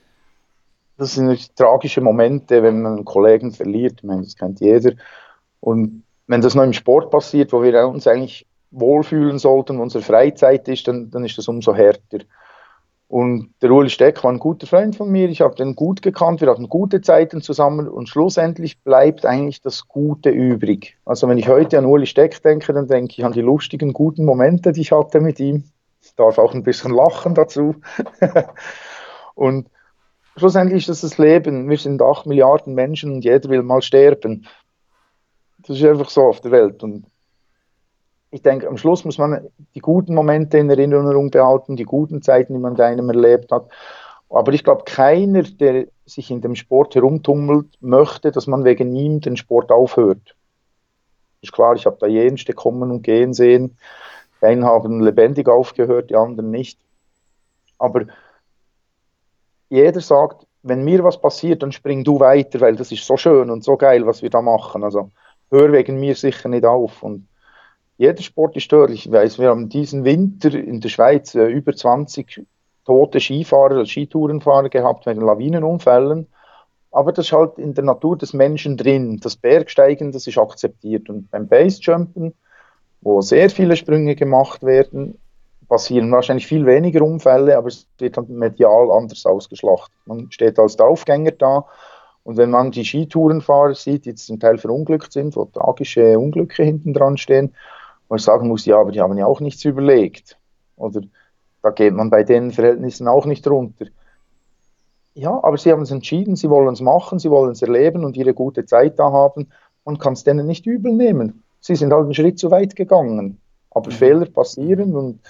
[0.98, 3.94] Das sind tragische Momente, wenn man einen Kollegen verliert.
[4.00, 4.92] Ich meine, das kennt jeder.
[5.62, 10.68] Und wenn das noch im Sport passiert, wo wir uns eigentlich wohlfühlen sollten, unsere Freizeit
[10.68, 12.20] ist, dann, dann ist das umso härter.
[13.12, 16.40] Und der Uli Steck war ein guter Freund von mir, ich habe den gut gekannt,
[16.40, 20.98] wir hatten gute Zeiten zusammen und schlussendlich bleibt eigentlich das Gute übrig.
[21.04, 24.24] Also wenn ich heute an Uli Steck denke, dann denke ich an die lustigen, guten
[24.24, 25.66] Momente, die ich hatte mit ihm.
[26.02, 27.76] Ich darf auch ein bisschen lachen dazu.
[29.36, 29.70] und
[30.38, 31.70] schlussendlich ist das das Leben.
[31.70, 34.48] Wir sind acht Milliarden Menschen und jeder will mal sterben.
[35.68, 36.82] Das ist einfach so auf der Welt.
[36.82, 37.11] Und
[38.32, 42.54] ich denke, am Schluss muss man die guten Momente in Erinnerung behalten, die guten Zeiten,
[42.54, 43.70] die man da einem erlebt hat.
[44.30, 49.20] Aber ich glaube, keiner, der sich in dem Sport herumtummelt, möchte, dass man wegen ihm
[49.20, 50.36] den Sport aufhört.
[51.42, 53.78] Ist klar, ich habe da jenste kommen und gehen sehen.
[54.42, 56.80] Die einen haben lebendig aufgehört, die anderen nicht.
[57.78, 58.06] Aber
[59.70, 63.50] jeder sagt, wenn mir was passiert, dann spring du weiter, weil das ist so schön
[63.50, 64.84] und so geil, was wir da machen.
[64.84, 65.12] Also
[65.50, 67.04] hör wegen mir sicher nicht auf.
[67.04, 67.28] Und
[68.02, 69.06] jeder Sport ist tödlich.
[69.06, 72.44] Ich weiß, wir haben diesen Winter in der Schweiz äh, über 20
[72.84, 76.26] tote Skifahrer, Skitourenfahrer gehabt wegen Lawinenunfällen.
[76.92, 79.20] Aber das ist halt in der Natur des Menschen drin.
[79.22, 81.10] Das Bergsteigen, das ist akzeptiert.
[81.10, 82.34] Und beim Basejumpen,
[83.02, 85.20] wo sehr viele Sprünge gemacht werden,
[85.70, 89.94] passieren wahrscheinlich viel weniger Unfälle, aber es wird dann medial anders ausgeschlachtet.
[90.08, 91.66] Man steht als Draufgänger da
[92.24, 96.94] und wenn man die Skitourenfahrer sieht, die zum Teil verunglückt sind, wo tragische Unglücke hinten
[96.94, 97.54] dran stehen,
[98.12, 100.38] wo ich sagen muss, ja, aber die haben ja auch nichts überlegt.
[100.76, 101.00] Oder
[101.62, 103.86] da geht man bei den Verhältnissen auch nicht runter.
[105.14, 108.18] Ja, aber sie haben es entschieden, sie wollen es machen, sie wollen es erleben und
[108.18, 109.48] ihre gute Zeit da haben.
[109.86, 111.44] Man kann es denen nicht übel nehmen.
[111.62, 113.40] Sie sind halt einen Schritt zu weit gegangen.
[113.70, 113.96] Aber mhm.
[113.96, 115.22] Fehler passieren und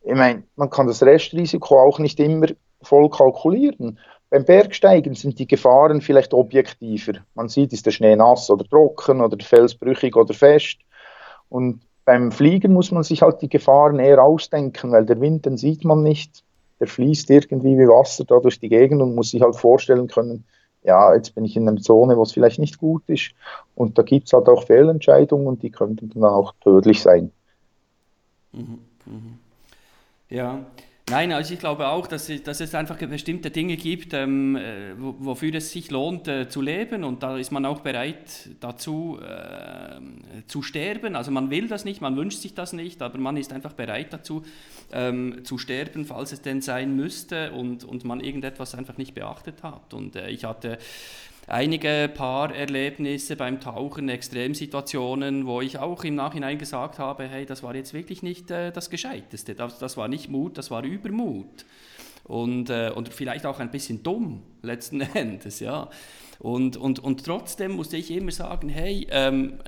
[0.00, 2.46] ich meine, man kann das Restrisiko auch nicht immer
[2.80, 3.98] voll kalkulieren.
[4.30, 7.18] Beim Bergsteigen sind die Gefahren vielleicht objektiver.
[7.34, 10.78] Man sieht, ist der Schnee nass oder trocken oder der Fels brüchig oder fest.
[11.50, 15.58] Und beim Fliegen muss man sich halt die Gefahren eher ausdenken, weil der Wind, den
[15.58, 16.42] sieht man nicht.
[16.80, 20.46] Der fließt irgendwie wie Wasser da durch die Gegend und muss sich halt vorstellen können,
[20.82, 23.32] ja, jetzt bin ich in einer Zone, wo es vielleicht nicht gut ist.
[23.74, 27.30] Und da gibt es halt auch Fehlentscheidungen und die könnten dann auch tödlich sein.
[28.52, 29.38] Mhm, mhm.
[30.30, 30.60] Ja,
[31.10, 35.54] Nein, also ich glaube auch, dass, dass es einfach bestimmte Dinge gibt, ähm, äh, wofür
[35.54, 40.00] es sich lohnt äh, zu leben und da ist man auch bereit dazu äh,
[40.46, 41.16] zu sterben.
[41.16, 44.12] Also man will das nicht, man wünscht sich das nicht, aber man ist einfach bereit
[44.12, 44.42] dazu
[44.92, 49.62] ähm, zu sterben, falls es denn sein müsste und, und man irgendetwas einfach nicht beachtet
[49.62, 49.94] hat.
[49.94, 50.76] Und äh, ich hatte
[51.48, 57.74] einige Paarerlebnisse beim Tauchen, Extremsituationen, wo ich auch im Nachhinein gesagt habe, hey, das war
[57.74, 61.64] jetzt wirklich nicht äh, das Gescheiteste, das, das war nicht Mut, das war Übermut.
[62.24, 65.88] Und, äh, und vielleicht auch ein bisschen dumm, letzten Endes, ja.
[66.38, 69.58] Und, und, und trotzdem musste ich immer sagen, hey, ähm,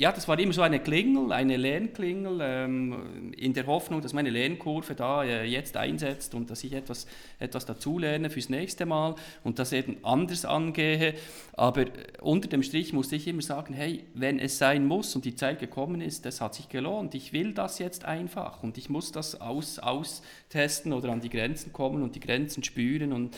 [0.00, 4.30] ja, das war immer so eine Klingel, eine Lernklingel, ähm, in der Hoffnung, dass meine
[4.30, 7.06] Lernkurve da äh, jetzt einsetzt und dass ich etwas,
[7.38, 11.12] etwas dazulerne fürs nächste Mal und das eben anders angehe.
[11.52, 11.84] Aber
[12.22, 15.58] unter dem Strich musste ich immer sagen, hey, wenn es sein muss und die Zeit
[15.58, 17.14] gekommen ist, das hat sich gelohnt.
[17.14, 21.74] Ich will das jetzt einfach und ich muss das aus, austesten oder an die Grenzen
[21.74, 23.36] kommen und die Grenzen spüren und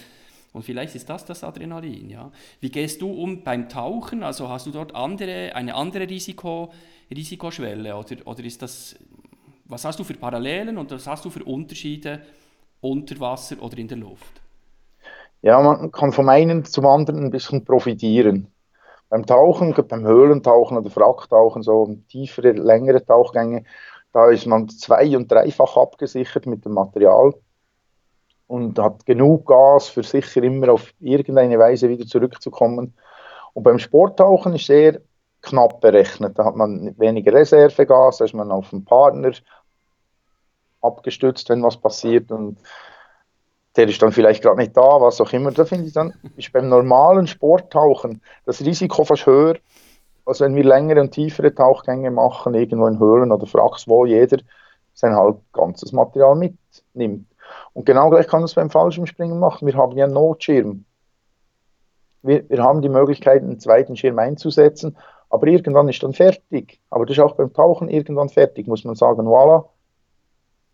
[0.53, 2.11] und vielleicht ist das das Adrenalin.
[2.11, 2.31] Ja.
[2.61, 4.23] Wie gehst du um beim Tauchen?
[4.23, 6.71] Also hast du dort andere, eine andere Risiko,
[7.11, 8.97] Risikoschwelle oder, oder ist das,
[9.65, 12.21] was hast du für Parallelen und was hast du für Unterschiede
[12.81, 14.41] unter Wasser oder in der Luft?
[15.41, 18.49] Ja, man kann vom einen zum anderen ein bisschen profitieren.
[19.09, 23.65] Beim Tauchen, beim Höhlentauchen oder Wracktauchen, so tiefere, längere Tauchgänge,
[24.13, 27.35] da ist man zwei- und dreifach abgesichert mit dem Material
[28.53, 32.93] und hat genug Gas für sicher immer auf irgendeine Weise wieder zurückzukommen.
[33.55, 35.01] Und beim Sporttauchen ist sehr
[35.41, 36.39] knapp berechnet.
[36.39, 39.33] Da hat man weniger Reservegas, da ist man auf den Partner
[40.83, 42.59] abgestützt, wenn was passiert und
[43.77, 45.51] der ist dann vielleicht gerade nicht da, was auch immer.
[45.51, 49.57] Da finde ich dann, ist beim normalen Sporttauchen das Risiko fast höher,
[50.27, 54.43] als wenn wir längere und tiefere Tauchgänge machen, irgendwo in Höhlen oder Fracks, wo jeder
[54.93, 57.32] sein halb ganzes Material mitnimmt.
[57.73, 59.67] Und genau gleich kann man es beim Fallschirmspringen machen.
[59.67, 60.85] Wir haben ja einen Notschirm.
[62.23, 64.97] Wir, wir haben die Möglichkeit, einen zweiten Schirm einzusetzen,
[65.29, 66.81] aber irgendwann ist dann fertig.
[66.91, 69.65] Aber das ist auch beim Tauchen irgendwann fertig, muss man sagen, voilà,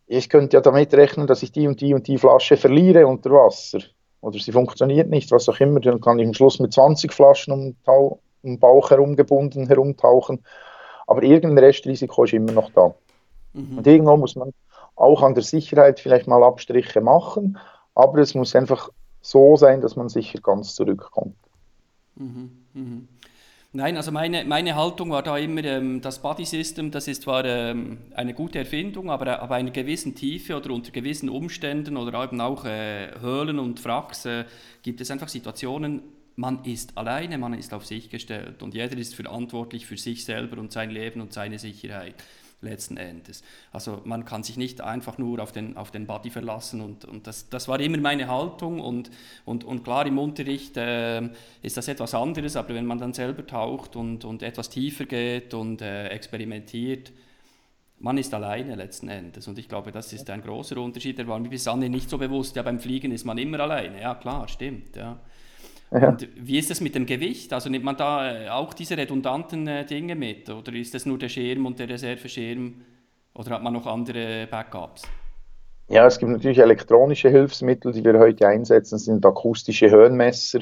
[0.06, 3.30] ich könnte ja damit rechnen, dass ich die und die und die Flasche verliere unter
[3.30, 3.80] Wasser.
[4.20, 5.80] Oder sie funktioniert nicht, was auch immer.
[5.80, 10.44] Dann kann ich am Schluss mit 20 Flaschen um, um den Bauch herumgebunden herumtauchen.
[11.06, 12.94] Aber irgendein Restrisiko ist immer noch da.
[13.52, 13.78] Mhm.
[13.78, 14.52] Und irgendwo muss man
[14.98, 17.58] auch an der Sicherheit vielleicht mal Abstriche machen,
[17.94, 21.36] aber es muss einfach so sein, dass man sicher ganz zurückkommt.
[22.16, 23.00] Mhm, mh.
[23.72, 27.44] Nein, also meine, meine Haltung war da immer, ähm, das Body System, das ist zwar
[27.44, 32.40] ähm, eine gute Erfindung, aber ab einer gewissen Tiefe oder unter gewissen Umständen oder eben
[32.40, 34.46] auch äh, Höhlen und Wracks äh,
[34.82, 36.02] gibt es einfach Situationen,
[36.36, 40.58] man ist alleine, man ist auf sich gestellt und jeder ist verantwortlich für sich selber
[40.58, 42.14] und sein Leben und seine Sicherheit
[42.60, 43.42] letzten Endes.
[43.72, 47.26] Also man kann sich nicht einfach nur auf den, auf den Body verlassen und, und
[47.26, 49.10] das, das war immer meine Haltung und,
[49.44, 51.22] und, und klar im Unterricht äh,
[51.62, 55.54] ist das etwas anderes, aber wenn man dann selber taucht und, und etwas tiefer geht
[55.54, 57.12] und äh, experimentiert,
[58.00, 61.38] man ist alleine letzten Endes und ich glaube, das ist ein großer Unterschied, der war
[61.38, 64.48] mir bis anhin nicht so bewusst, ja beim Fliegen ist man immer alleine, ja klar,
[64.48, 65.18] stimmt, ja.
[65.90, 66.10] Ja.
[66.10, 67.52] Und wie ist es mit dem Gewicht?
[67.52, 70.50] Also nimmt man da äh, auch diese redundanten äh, Dinge mit?
[70.50, 72.82] Oder ist das nur der Schirm und der Reserveschirm?
[73.34, 75.02] Oder hat man noch andere Backups?
[75.88, 80.60] Ja, es gibt natürlich elektronische Hilfsmittel, die wir heute einsetzen, das sind akustische Höhenmesser,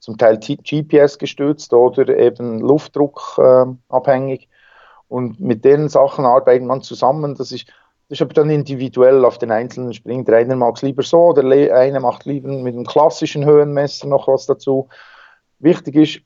[0.00, 4.42] zum Teil GPS gestützt oder eben luftdruckabhängig.
[4.42, 4.46] Äh,
[5.06, 7.36] und mit den Sachen arbeitet man zusammen.
[7.36, 7.74] Das ist das
[8.14, 10.24] ist aber dann individuell auf den einzelnen Springen.
[10.24, 14.28] Der eine mag es lieber so, der eine macht lieber mit einem klassischen Höhenmesser noch
[14.28, 14.88] was dazu.
[15.58, 16.20] Wichtig ist,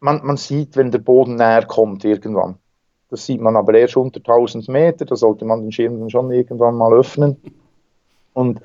[0.00, 2.56] man, man sieht, wenn der Boden näher kommt irgendwann.
[3.10, 6.30] Das sieht man aber erst unter 1000 Meter, da sollte man den Schirm dann schon
[6.30, 7.36] irgendwann mal öffnen.
[8.32, 8.60] Und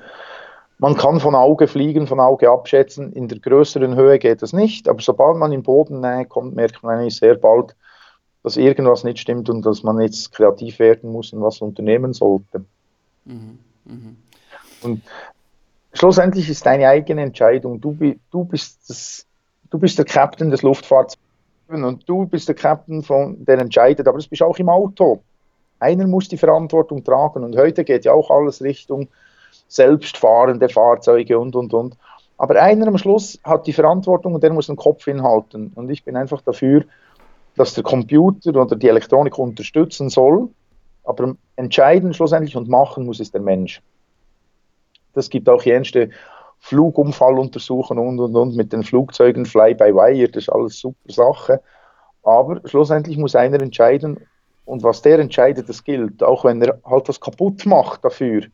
[0.78, 3.12] man kann von Auge fliegen, von Auge abschätzen.
[3.12, 6.98] In der größeren Höhe geht das nicht, aber sobald man in Bodennähe kommt, merkt man
[6.98, 7.76] eigentlich sehr bald,
[8.42, 12.64] dass irgendwas nicht stimmt und dass man jetzt kreativ werden muss und was unternehmen sollte.
[13.24, 13.58] Mhm.
[13.84, 14.16] Mhm.
[14.82, 15.02] Und
[15.92, 17.80] schlussendlich ist deine eigene Entscheidung.
[17.80, 17.96] Du,
[18.30, 19.26] du, bist, das,
[19.70, 21.16] du bist der Captain des Luftfahrts
[21.68, 25.22] und du bist der Captain, von, der entscheidet, aber das bist auch im Auto.
[25.78, 29.08] Einer muss die Verantwortung tragen und heute geht ja auch alles Richtung
[29.68, 31.96] selbstfahrende Fahrzeuge und und und.
[32.38, 35.72] Aber einer am Schluss hat die Verantwortung und der muss den Kopf hinhalten.
[35.74, 36.84] Und ich bin einfach dafür,
[37.56, 40.48] dass der Computer oder die Elektronik unterstützen soll,
[41.04, 43.82] aber entscheiden schlussendlich und machen muss es der Mensch.
[45.14, 46.10] Das gibt auch jenste
[46.60, 51.60] Flugunfalluntersuchungen und und und mit den Flugzeugen Fly by Wire, das ist alles super Sache.
[52.22, 54.20] Aber schlussendlich muss einer entscheiden
[54.64, 58.44] und was der entscheidet, das gilt, auch wenn er halt was kaputt macht dafür.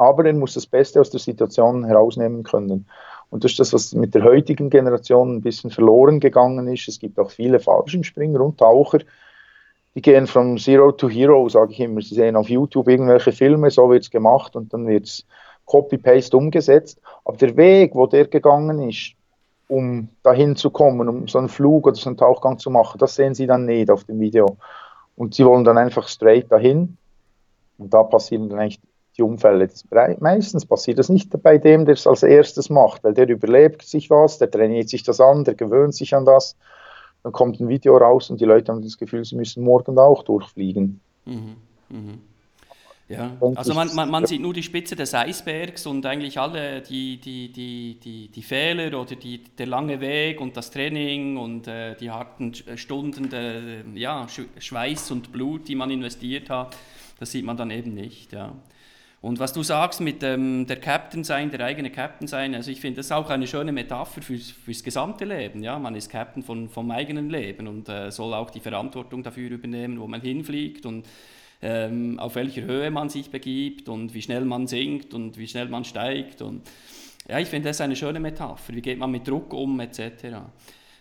[0.00, 2.86] aber er muss das Beste aus der Situation herausnehmen können.
[3.30, 6.88] Und das ist das, was mit der heutigen Generation ein bisschen verloren gegangen ist.
[6.88, 8.98] Es gibt auch viele Fallschirmspringer und Taucher,
[9.94, 12.00] die gehen von Zero to Hero, sage ich immer.
[12.00, 15.26] Sie sehen auf YouTube irgendwelche Filme, so wird es gemacht und dann wird es
[15.64, 17.00] Copy-Paste umgesetzt.
[17.24, 19.14] Aber der Weg, wo der gegangen ist,
[19.68, 23.14] um dahin zu kommen, um so einen Flug oder so einen Tauchgang zu machen, das
[23.14, 24.56] sehen sie dann nicht auf dem Video.
[25.16, 26.96] Und sie wollen dann einfach straight dahin.
[27.78, 28.80] Und da passieren dann eigentlich
[29.20, 29.68] die Unfälle.
[30.20, 34.10] Meistens passiert das nicht bei dem, der es als erstes macht, weil der überlebt sich
[34.10, 36.56] was, der trainiert sich das an, der gewöhnt sich an das.
[37.22, 40.22] Dann kommt ein Video raus und die Leute haben das Gefühl, sie müssen morgen auch
[40.22, 41.00] durchfliegen.
[41.26, 41.56] Mhm.
[41.90, 42.20] Mhm.
[43.08, 47.16] Ja, also man, man, man, sieht nur die Spitze des Eisbergs und eigentlich alle die,
[47.16, 51.96] die, die, die, die Fehler oder die, der lange Weg und das Training und äh,
[51.96, 56.76] die harten Stunden der ja, Schweiß und Blut, die man investiert hat,
[57.18, 58.32] das sieht man dann eben nicht.
[58.32, 58.52] Ja.
[59.22, 62.80] Und was du sagst mit ähm, der Captain sein, der eigene Captain sein, also ich
[62.80, 65.62] finde das auch eine schöne Metapher fürs, fürs gesamte Leben.
[65.62, 65.78] Ja?
[65.78, 70.00] Man ist Captain von, vom eigenen Leben und äh, soll auch die Verantwortung dafür übernehmen,
[70.00, 71.06] wo man hinfliegt und
[71.60, 75.68] ähm, auf welcher Höhe man sich begibt und wie schnell man sinkt und wie schnell
[75.68, 76.40] man steigt.
[76.40, 76.62] Und
[77.28, 78.74] ja, ich finde das eine schöne Metapher.
[78.74, 80.38] Wie geht man mit Druck um etc.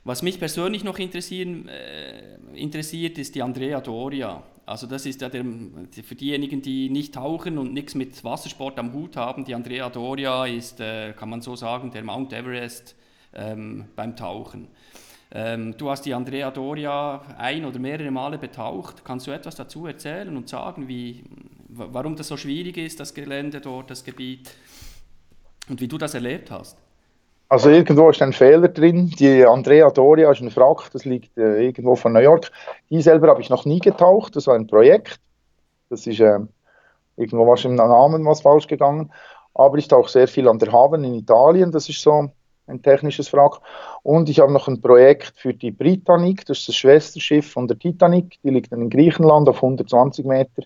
[0.03, 4.43] Was mich persönlich noch interessieren, äh, interessiert, ist die Andrea Doria.
[4.69, 5.43] Also das ist ja der,
[6.03, 10.45] für diejenigen, die nicht tauchen und nichts mit Wassersport am Hut haben, die Andrea Doria
[10.45, 12.95] ist, äh, kann man so sagen, der Mount Everest
[13.33, 14.67] ähm, beim Tauchen.
[15.31, 19.03] Ähm, du hast die Andrea Doria ein oder mehrere Male betaucht.
[19.03, 21.23] Kannst du etwas dazu erzählen und sagen, wie,
[21.69, 24.51] warum das so schwierig ist, das Gelände dort, das Gebiet
[25.67, 26.77] und wie du das erlebt hast?
[27.49, 29.07] Also irgendwo ist ein Fehler drin.
[29.17, 32.51] Die Andrea Doria ist ein Wrack, das liegt äh, irgendwo von New York.
[32.91, 35.19] Die selber habe ich noch nie getaucht, das war ein Projekt.
[35.89, 36.39] Das ist äh,
[37.17, 39.11] irgendwo was im Namen was falsch gegangen.
[39.55, 42.29] Aber ich tauche sehr viel an der Haven in Italien, das ist so
[42.67, 43.59] ein technisches Wrack.
[44.03, 47.79] Und ich habe noch ein Projekt für die Britannic, das ist das Schwesterschiff von der
[47.79, 50.63] Titanic, die liegt in Griechenland auf 120 Meter.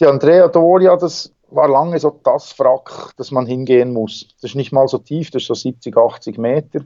[0.00, 4.28] Die Andrea Doria, das war lange so das Wrack, das man hingehen muss.
[4.40, 6.80] Das ist nicht mal so tief, das ist so 70, 80 Meter.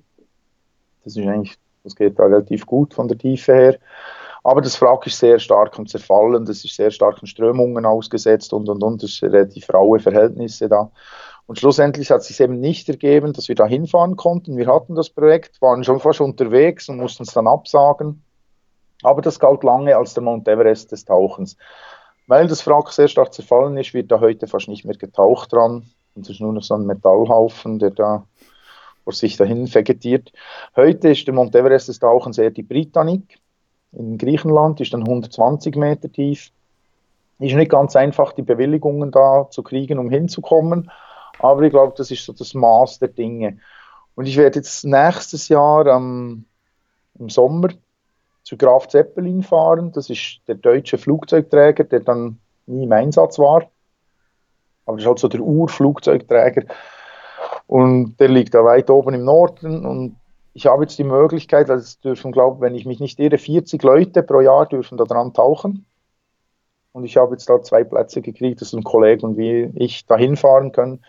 [1.04, 3.78] Das ist eigentlich, das geht da relativ gut von der Tiefe her.
[4.44, 8.68] Aber das Wrack ist sehr stark am Zerfallen, das ist sehr starken Strömungen ausgesetzt und
[8.68, 9.02] und und.
[9.02, 10.90] Das sind relativ raue Verhältnisse da.
[11.46, 14.58] Und schlussendlich hat es sich eben nicht ergeben, dass wir da hinfahren konnten.
[14.58, 18.22] Wir hatten das Projekt, waren schon fast unterwegs und mussten es dann absagen.
[19.02, 21.56] Aber das galt lange als der Mount Everest des Tauchens.
[22.28, 25.90] Weil das Wrack sehr stark zerfallen ist, wird da heute fast nicht mehr getaucht dran.
[26.14, 28.26] Und es ist nur noch so ein Metallhaufen, der da
[29.02, 30.30] vor sich dahin vegetiert.
[30.76, 33.38] Heute ist der Mount Everest des Tauchens eher die Britannic
[33.92, 36.50] in Griechenland, ist dann 120 Meter tief.
[37.38, 40.90] Ist nicht ganz einfach, die Bewilligungen da zu kriegen, um hinzukommen.
[41.38, 43.58] Aber ich glaube, das ist so das Maß der Dinge.
[44.14, 46.44] Und ich werde jetzt nächstes Jahr ähm,
[47.18, 47.68] im Sommer
[48.48, 49.92] zu Graf Zeppelin fahren.
[49.92, 53.70] Das ist der deutsche Flugzeugträger, der dann nie im Einsatz war.
[54.86, 56.64] Aber das ist halt so der Urflugzeugträger.
[57.66, 59.84] Und der liegt da weit oben im Norden.
[59.84, 60.16] Und
[60.54, 63.82] ich habe jetzt die Möglichkeit, also es dürfen, glaube wenn ich mich nicht irre, 40
[63.82, 65.84] Leute pro Jahr dürfen da dran tauchen.
[66.92, 70.16] Und ich habe jetzt da zwei Plätze gekriegt, dass ein Kollege und wie ich da
[70.16, 71.04] hinfahren können.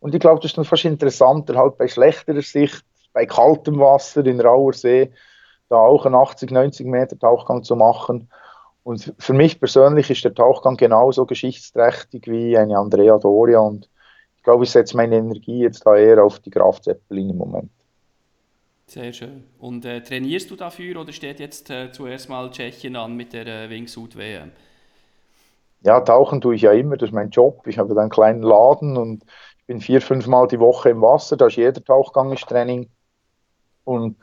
[0.00, 4.24] Und ich glaube, das ist dann fast interessanter, halt bei schlechterer Sicht, bei kaltem Wasser
[4.24, 5.12] in rauer See,
[5.68, 8.30] da auch einen 80, 90 Meter Tauchgang zu machen.
[8.82, 13.58] Und für mich persönlich ist der Tauchgang genauso geschichtsträchtig wie eine Andrea Doria.
[13.60, 13.90] Und
[14.36, 17.70] ich glaube, ich setze meine Energie jetzt da eher auf die Graf Zeppelin im Moment.
[18.86, 19.44] Sehr schön.
[19.58, 23.46] Und äh, trainierst du dafür oder steht jetzt äh, zuerst mal Tschechien an mit der
[23.46, 24.50] äh, Wingsuit WM?
[25.82, 27.66] Ja, tauchen tue ich ja immer, das ist mein Job.
[27.66, 29.24] Ich habe einen kleinen Laden und
[29.58, 32.90] ich bin vier, fünf Mal die Woche im Wasser, da ist jeder Tauchgang ist Training.
[33.84, 34.16] Und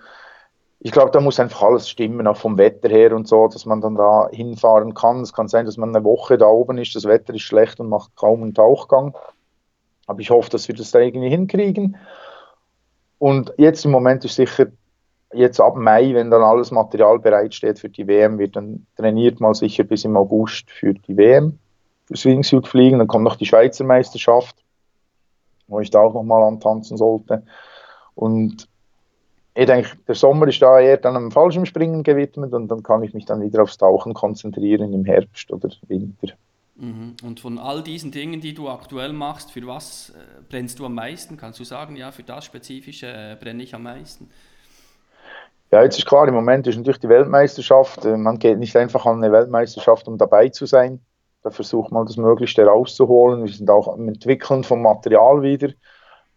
[0.86, 3.82] ich glaube, da muss einfach alles stimmen, auch vom Wetter her und so, dass man
[3.82, 5.22] dann da hinfahren kann.
[5.22, 7.90] Es kann sein, dass man eine Woche da oben ist, das Wetter ist schlecht und
[7.90, 9.18] macht kaum einen Tauchgang.
[10.06, 11.98] Aber ich hoffe, dass wir das da irgendwie hinkriegen.
[13.18, 14.68] Und jetzt im Moment ist sicher,
[15.34, 19.56] jetzt ab Mai, wenn dann alles Material bereitsteht für die WM, wird dann trainiert mal
[19.56, 21.58] sicher bis im August für die WM,
[22.06, 23.00] für Swingsuit fliegen.
[23.00, 24.56] Dann kommt noch die Schweizer Meisterschaft,
[25.66, 27.42] wo ich da auch nochmal antanzen sollte.
[28.14, 28.70] Und
[29.56, 33.14] ich denke, der Sommer ist da eher dann am Fallschirmspringen gewidmet und dann kann ich
[33.14, 36.34] mich dann wieder aufs Tauchen konzentrieren im Herbst oder Winter.
[36.76, 37.16] Mhm.
[37.24, 40.93] Und von all diesen Dingen, die du aktuell machst, für was äh, brennst du am
[40.93, 41.38] meisten?
[41.38, 44.30] Kannst du sagen, ja, für das Spezifische äh, brenne ich am meisten?
[45.72, 48.03] Ja, jetzt ist klar, im Moment ist natürlich die Weltmeisterschaft.
[48.03, 50.99] Äh, man geht nicht einfach an eine Weltmeisterschaft, um dabei zu sein.
[51.43, 53.45] da versucht man das Möglichste rauszuholen.
[53.45, 55.70] Wir sind auch am Entwickeln vom Material wieder,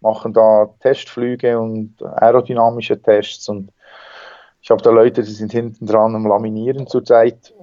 [0.01, 3.73] machen da Testflüge und aerodynamische Tests und
[4.61, 7.55] ich habe da Leute, die sind hinten dran am Laminieren zurzeit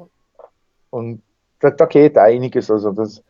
[0.89, 1.21] und
[1.59, 2.71] da, da geht einiges.
[2.71, 3.23] Also das,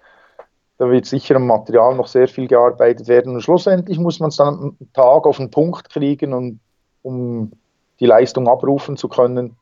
[0.77, 3.33] da wird sicher am Material noch sehr viel gearbeitet werden.
[3.33, 6.59] Und schlussendlich muss man es dann am Tag auf den Punkt kriegen, und,
[7.01, 7.51] um
[7.99, 9.55] die Leistung abrufen zu können.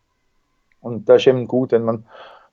[0.81, 2.05] Und da ist eben gut, wenn man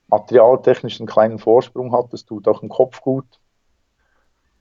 [0.09, 2.12] materialtechnisch einen kleinen Vorsprung hat.
[2.12, 3.26] Das tut auch im Kopf gut.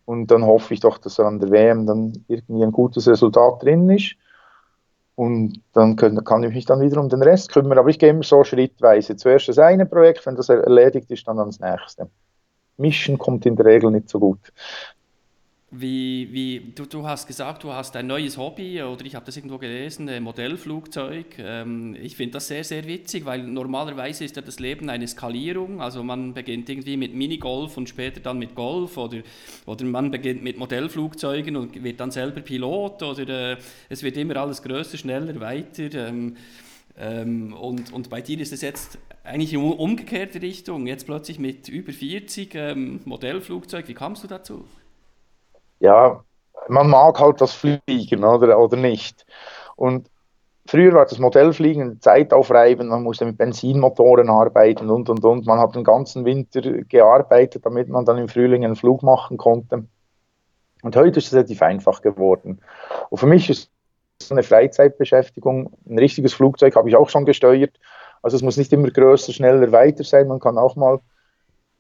[0.10, 3.88] Und dann hoffe ich doch, dass an der WM dann irgendwie ein gutes Resultat drin
[3.92, 4.16] ist.
[5.14, 7.78] Und dann können, kann ich mich dann wieder um den Rest kümmern.
[7.78, 9.18] Aber ich gehe immer so schrittweise.
[9.18, 12.10] Zuerst das eine Projekt, wenn das erledigt ist, dann das nächste.
[12.78, 14.52] Mischen kommt in der Regel nicht so gut.
[15.72, 19.38] Wie, wie, du, du hast gesagt, du hast ein neues Hobby oder ich habe das
[19.38, 21.38] irgendwo gelesen, ein Modellflugzeug.
[21.38, 25.80] Ähm, ich finde das sehr, sehr witzig, weil normalerweise ist ja das Leben eine Skalierung.
[25.80, 29.20] Also man beginnt irgendwie mit Minigolf und später dann mit Golf oder,
[29.68, 33.58] oder man beginnt mit Modellflugzeugen und wird dann selber Pilot oder äh,
[33.90, 35.94] es wird immer alles größer, schneller, weiter.
[35.94, 36.36] Ähm,
[36.98, 41.70] ähm, und, und bei dir ist es jetzt eigentlich in umgekehrte Richtung, jetzt plötzlich mit
[41.70, 43.88] über 40 ähm, Modellflugzeug.
[43.88, 44.66] Wie kamst du dazu?
[45.80, 46.24] Ja,
[46.68, 49.26] man mag halt das Fliegen oder, oder nicht.
[49.76, 50.10] Und
[50.68, 55.46] früher war das Modellfliegen Zeit aufreiben, man musste mit Benzinmotoren arbeiten und und und.
[55.46, 59.86] Man hat den ganzen Winter gearbeitet, damit man dann im Frühling einen Flug machen konnte.
[60.82, 62.62] Und heute ist es relativ einfach geworden.
[63.10, 63.72] Und für mich ist
[64.22, 65.74] es eine Freizeitbeschäftigung.
[65.90, 67.80] Ein richtiges Flugzeug habe ich auch schon gesteuert.
[68.22, 70.28] Also es muss nicht immer größer, schneller, weiter sein.
[70.28, 71.00] Man kann auch mal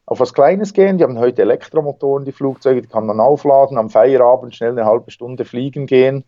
[0.10, 0.98] auf was Kleines gehen.
[0.98, 5.12] Die haben heute Elektromotoren, die Flugzeuge, die kann man aufladen, am Feierabend schnell eine halbe
[5.12, 6.24] Stunde fliegen gehen.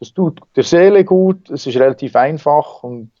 [0.00, 3.12] Das tut der Seele gut, es ist relativ einfach und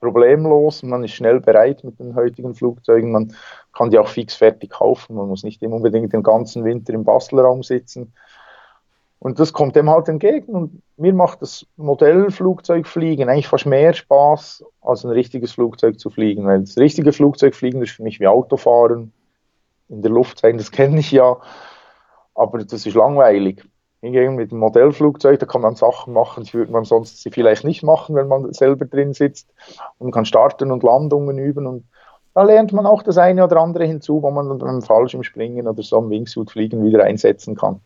[0.00, 0.82] problemlos.
[0.82, 3.12] Man ist schnell bereit mit den heutigen Flugzeugen.
[3.12, 3.32] Man
[3.72, 5.14] kann die auch fix fertig kaufen.
[5.14, 8.12] Man muss nicht unbedingt den ganzen Winter im Bastelraum sitzen.
[9.18, 10.54] Und das kommt dem halt entgegen.
[10.54, 16.46] Und mir macht das Modellflugzeugfliegen eigentlich fast mehr Spaß, als ein richtiges Flugzeug zu fliegen.
[16.46, 19.12] Weil das richtige Flugzeugfliegen ist für mich wie Autofahren,
[19.88, 21.36] in der Luft sein, das kenne ich ja.
[22.34, 23.64] Aber das ist langweilig.
[24.02, 27.64] Hingegen mit dem Modellflugzeug, da kann man Sachen machen, die würde man sonst sie vielleicht
[27.64, 29.48] nicht machen, wenn man selber drin sitzt.
[29.98, 31.66] Und man kann starten und Landungen üben.
[31.66, 31.84] Und
[32.34, 35.82] da lernt man auch das eine oder andere hinzu, wo man dann beim Fallschirmspringen oder
[35.82, 37.80] so am Wingsuit fliegen wieder einsetzen kann.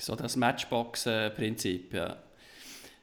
[0.00, 2.16] So das Matchbox-Prinzip, ja.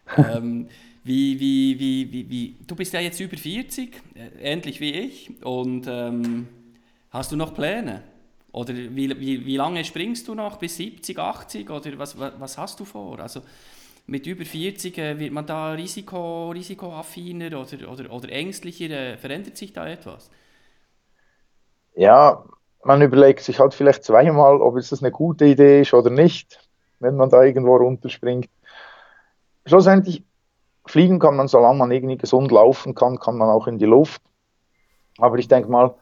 [0.17, 0.67] ähm,
[1.03, 5.31] wie, wie, wie, wie, wie, du bist ja jetzt über 40, äh, ähnlich wie ich,
[5.43, 6.47] und ähm,
[7.11, 8.03] hast du noch Pläne?
[8.51, 10.57] Oder wie, wie, wie lange springst du noch?
[10.57, 11.69] Bis 70, 80?
[11.69, 13.19] Oder was, was, hast du vor?
[13.19, 13.41] Also
[14.07, 18.89] mit über 40 äh, wird man da risiko, risikoaffiner oder, oder, oder ängstlicher?
[18.89, 20.31] Äh, verändert sich da etwas?
[21.95, 22.43] Ja,
[22.83, 26.66] man überlegt sich halt vielleicht zweimal, ob es eine gute Idee ist oder nicht
[26.99, 28.49] wenn man da irgendwo runterspringt.
[29.65, 30.23] Schlussendlich,
[30.85, 34.21] fliegen kann man, solange man irgendwie gesund laufen kann, kann man auch in die Luft.
[35.17, 35.95] Aber ich denke mal,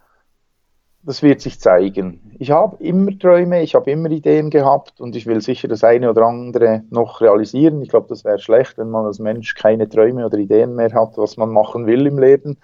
[1.05, 2.35] das wird sich zeigen.
[2.39, 6.09] Ich habe immer Träume, ich habe immer Ideen gehabt und ich will sicher das eine
[6.09, 7.81] oder andere noch realisieren.
[7.81, 11.17] Ich glaube, das wäre schlecht, wenn man als Mensch keine Träume oder Ideen mehr hat,
[11.17, 12.57] was man machen will im Leben.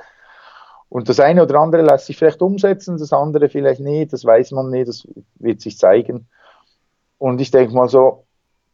[0.89, 4.51] Und das eine oder andere lässt sich vielleicht umsetzen, das andere vielleicht nicht, das weiß
[4.51, 6.27] man nicht, das wird sich zeigen.
[7.22, 8.26] Und ich denke mal so,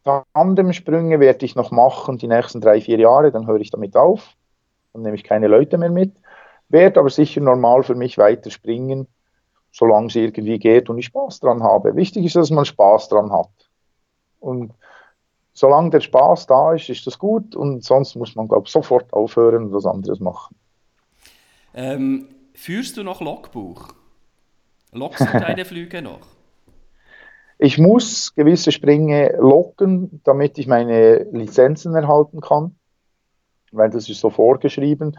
[0.04, 4.36] Tandemsprünge werde ich noch machen die nächsten drei, vier Jahre, dann höre ich damit auf.
[4.94, 6.14] Dann nehme ich keine Leute mehr mit.
[6.70, 9.06] Werde aber sicher normal für mich weiter springen,
[9.70, 11.94] solange es irgendwie geht und ich Spaß dran habe.
[11.94, 13.50] Wichtig ist, dass man Spaß dran hat.
[14.40, 14.72] Und
[15.52, 19.12] solange der Spaß da ist, ist das gut und sonst muss man, glaube ich, sofort
[19.12, 20.56] aufhören und was anderes machen.
[21.74, 23.88] Ähm, führst du noch Logbuch?
[24.92, 26.37] Lockst du deine Flüge noch?
[27.58, 32.76] Ich muss gewisse Sprünge locken, damit ich meine Lizenzen erhalten kann,
[33.72, 35.18] weil das ist so vorgeschrieben.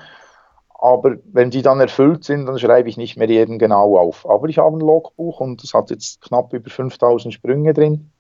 [0.70, 4.28] Aber wenn die dann erfüllt sind, dann schreibe ich nicht mehr jeden genau auf.
[4.30, 8.12] Aber ich habe ein Logbuch und das hat jetzt knapp über 5000 Sprünge drin.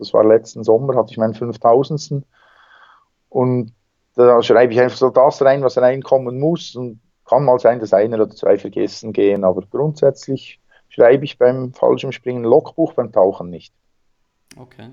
[0.00, 2.24] Das war letzten Sommer, hatte ich meinen 5000.
[3.28, 3.72] Und
[4.16, 6.74] da schreibe ich einfach so das rein, was reinkommen muss.
[6.74, 11.72] Und kann mal sein, dass einer oder zwei vergessen gehen, aber grundsätzlich schreibe ich beim
[11.72, 13.72] Fallschirmspringen Logbuch, beim Tauchen nicht.
[14.56, 14.90] Okay.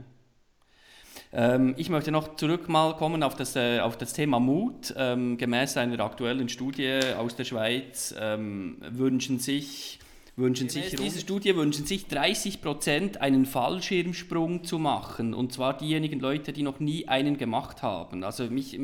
[1.32, 4.94] Ähm, ich möchte noch zurück mal kommen auf das, äh, auf das Thema Mut.
[4.98, 10.00] Ähm, gemäß einer aktuellen Studie aus der Schweiz ähm, wünschen sich
[10.38, 15.34] wünschen sich, diese Studie wünschen sich 30 Prozent einen Fallschirmsprung zu machen.
[15.34, 18.24] Und zwar diejenigen Leute, die noch nie einen gemacht haben.
[18.24, 18.78] Also mich,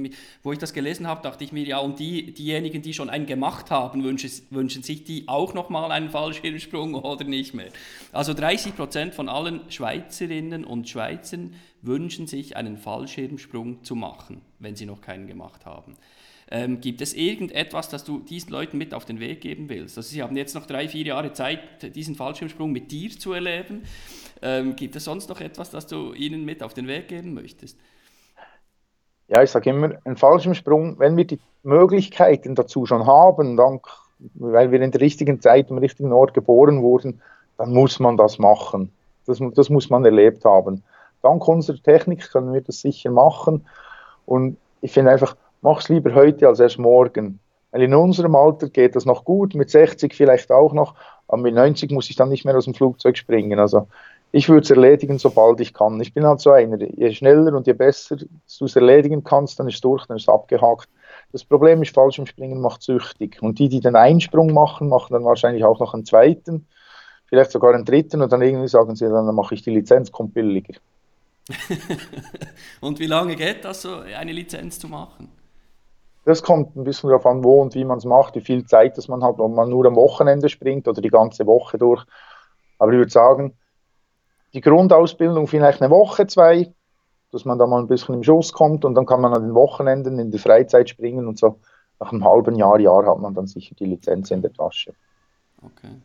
[0.43, 3.25] wo ich das gelesen habe, dachte ich mir, ja, und die, diejenigen, die schon einen
[3.25, 7.69] gemacht haben, wünschen, wünschen sich die auch nochmal einen Fallschirmsprung oder nicht mehr.
[8.13, 14.75] Also 30 Prozent von allen Schweizerinnen und Schweizern wünschen sich einen Fallschirmsprung zu machen, wenn
[14.75, 15.95] sie noch keinen gemacht haben.
[16.53, 19.97] Ähm, gibt es irgendetwas, das du diesen Leuten mit auf den Weg geben willst?
[19.97, 23.83] Also sie haben jetzt noch drei, vier Jahre Zeit, diesen Fallschirmsprung mit dir zu erleben.
[24.41, 27.79] Ähm, gibt es sonst noch etwas, das du ihnen mit auf den Weg geben möchtest?
[29.29, 33.87] Ja, ich sage immer, ein Fallschirmsprung, wenn wir die Möglichkeiten dazu schon haben, dank,
[34.33, 37.21] weil wir in der richtigen Zeit am richtigen Ort geboren wurden,
[37.57, 38.91] dann muss man das machen.
[39.25, 40.83] Das, das muss man erlebt haben.
[41.21, 43.65] Dank unserer Technik können wir das sicher machen.
[44.25, 47.39] Und ich finde einfach, mach es lieber heute als erst morgen.
[47.71, 50.95] Weil in unserem Alter geht das noch gut, mit 60 vielleicht auch noch,
[51.27, 53.59] aber mit 90 muss ich dann nicht mehr aus dem Flugzeug springen.
[53.59, 53.87] Also
[54.33, 55.99] ich würde es erledigen, sobald ich kann.
[56.01, 59.67] Ich bin halt so einer, je schneller und je besser du es erledigen kannst, dann
[59.67, 60.89] ist es durch, dann ist es abgehakt.
[61.31, 63.41] Das Problem ist, falsch im Springen macht süchtig.
[63.41, 66.67] Und die, die den Einsprung machen, machen dann wahrscheinlich auch noch einen zweiten,
[67.27, 70.33] vielleicht sogar einen dritten und dann irgendwie sagen sie, dann mache ich die Lizenz, kommt
[70.33, 70.73] billiger.
[72.81, 75.29] und wie lange geht das, so eine Lizenz zu machen?
[76.23, 78.97] Das kommt ein bisschen darauf an, wo und wie man es macht, wie viel Zeit
[78.97, 82.05] das man hat, ob man nur am Wochenende springt oder die ganze Woche durch.
[82.77, 83.57] Aber ich würde sagen,
[84.53, 86.71] die Grundausbildung vielleicht eine Woche, zwei,
[87.31, 89.55] dass man da mal ein bisschen im Schuss kommt und dann kann man an den
[89.55, 91.59] Wochenenden in der Freizeit springen und so
[91.99, 94.93] nach einem halben Jahr, Jahr hat man dann sicher die Lizenz in der Tasche.
[95.63, 95.95] Okay.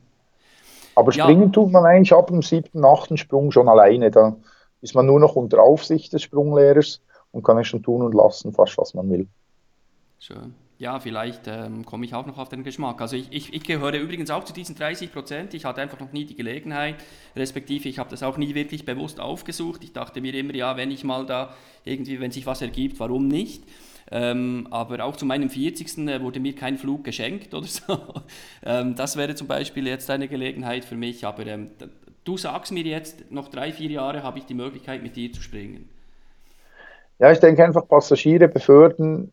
[0.95, 1.49] Aber springen ja.
[1.49, 4.11] tut man eigentlich ab dem siebten, achten Sprung schon alleine.
[4.11, 4.37] Da
[4.81, 7.03] ist man nur noch unter Aufsicht des Sprunglehrers
[7.33, 9.27] und kann es schon tun und lassen, fast was man will.
[10.27, 10.55] Schön.
[10.79, 13.01] Ja, vielleicht ähm, komme ich auch noch auf den Geschmack.
[13.01, 15.55] Also ich, ich, ich, gehöre übrigens auch zu diesen 30 Prozent.
[15.55, 16.97] Ich hatte einfach noch nie die Gelegenheit,
[17.37, 19.85] respektive ich habe das auch nie wirklich bewusst aufgesucht.
[19.85, 21.55] Ich dachte mir immer, ja, wenn ich mal da
[21.85, 23.62] irgendwie, wenn sich was ergibt, warum nicht?
[24.11, 26.09] Ähm, aber auch zu meinem 40.
[26.09, 27.97] Äh, wurde mir kein Flug geschenkt oder so.
[28.64, 31.24] ähm, das wäre zum Beispiel jetzt eine Gelegenheit für mich.
[31.24, 31.70] Aber ähm,
[32.24, 35.41] du sagst mir jetzt, noch drei, vier Jahre habe ich die Möglichkeit, mit dir zu
[35.41, 35.89] springen.
[37.20, 39.33] Ja, ich denke einfach, Passagiere befördern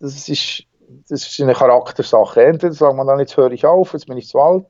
[0.00, 0.64] das ist,
[1.08, 2.44] das ist eine Charaktersache.
[2.44, 4.66] Entweder sagt man dann, jetzt höre ich auf, jetzt bin ich zu alt.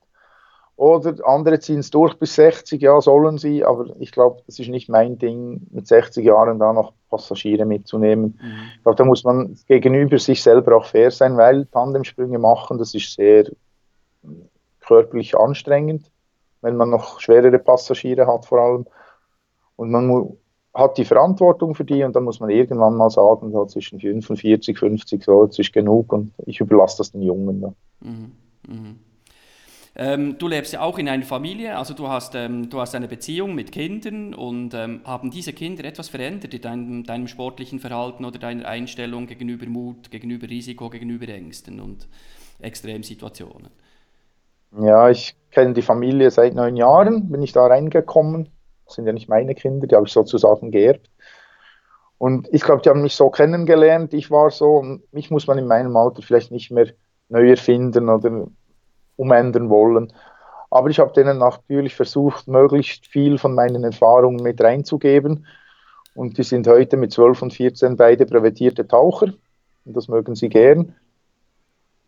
[0.77, 4.69] Oder andere ziehen es durch bis 60, ja, sollen sie, aber ich glaube, das ist
[4.69, 8.39] nicht mein Ding, mit 60 Jahren da noch Passagiere mitzunehmen.
[8.43, 8.71] Mhm.
[8.77, 12.95] Ich glaube, da muss man gegenüber sich selber auch fair sein, weil Tandemsprünge machen, das
[12.95, 13.47] ist sehr
[14.81, 16.11] körperlich anstrengend,
[16.61, 18.87] wenn man noch schwerere Passagiere hat vor allem.
[19.77, 20.33] Und man muss
[20.77, 24.79] hat die Verantwortung für die und dann muss man irgendwann mal sagen, so zwischen 45,
[24.79, 27.63] 50, so, jetzt ist genug und ich überlasse das den Jungen.
[27.63, 27.73] Ja.
[28.01, 28.33] Mhm,
[28.69, 28.95] mh.
[29.97, 33.09] ähm, du lebst ja auch in einer Familie, also du hast, ähm, du hast eine
[33.09, 38.27] Beziehung mit Kindern und ähm, haben diese Kinder etwas verändert in deinem, deinem sportlichen Verhalten
[38.27, 42.07] oder deiner Einstellung gegenüber Mut, gegenüber Risiko, gegenüber Ängsten und
[42.61, 43.71] Extremsituationen?
[44.79, 48.51] Ja, ich kenne die Familie seit neun Jahren, bin ich da reingekommen
[48.87, 51.11] das sind ja nicht meine Kinder, die habe ich sozusagen geerbt.
[52.19, 55.67] Und ich glaube, die haben mich so kennengelernt, ich war so, mich muss man in
[55.67, 56.89] meinem Alter vielleicht nicht mehr
[57.29, 58.47] neu erfinden oder
[59.17, 60.13] umändern wollen.
[60.71, 65.47] Aber ich habe denen natürlich versucht, möglichst viel von meinen Erfahrungen mit reinzugeben.
[66.15, 69.33] Und die sind heute mit 12 und 14 beide brevetierte Taucher.
[69.85, 70.95] Und das mögen sie gern.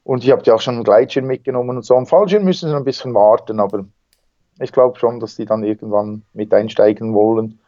[0.02, 1.94] Und ich habe die auch schon einen Gleitschirm mitgenommen und so.
[1.94, 3.84] Am Fallschirm müssen sie ein bisschen warten, aber
[4.60, 7.60] ich glaube schon, dass die dann irgendwann mit einsteigen wollen.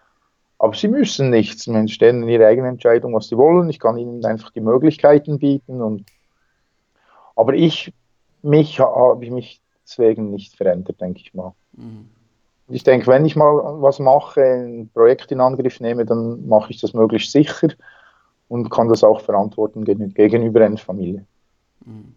[0.59, 1.65] Aber sie müssen nichts.
[1.65, 3.71] Sie stellen in ihre eigene Entscheidung, was sie wollen.
[3.71, 5.81] Ich kann ihnen einfach die Möglichkeiten bieten.
[5.81, 6.05] Und
[7.35, 7.95] aber ich,
[8.43, 11.55] mich habe ich mich deswegen nicht verändert, denke ich mal.
[11.73, 12.11] Mhm.
[12.69, 16.81] Ich denke, wenn ich mal was mache, ein Projekt in Angriff nehme, dann mache ich
[16.81, 17.69] das möglichst sicher
[18.49, 21.25] und kann das auch verantworten gegenüber einer Familie.
[21.85, 22.15] Mhm.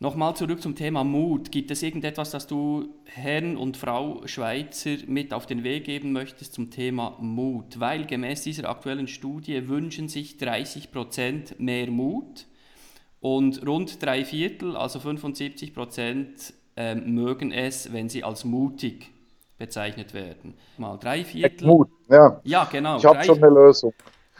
[0.00, 1.50] Nochmal zurück zum Thema Mut.
[1.50, 6.54] Gibt es irgendetwas, das du Herrn und Frau Schweizer mit auf den Weg geben möchtest
[6.54, 7.80] zum Thema Mut?
[7.80, 12.46] Weil gemäß dieser aktuellen Studie wünschen sich 30 Prozent mehr Mut
[13.18, 19.10] und rund drei Viertel, also 75 Prozent, äh, mögen es, wenn sie als mutig
[19.58, 20.54] bezeichnet werden.
[20.76, 21.66] Mal drei Viertel.
[21.66, 22.40] Mut, ja.
[22.44, 22.98] Ja, genau.
[22.98, 23.92] Ich habe schon eine Lösung.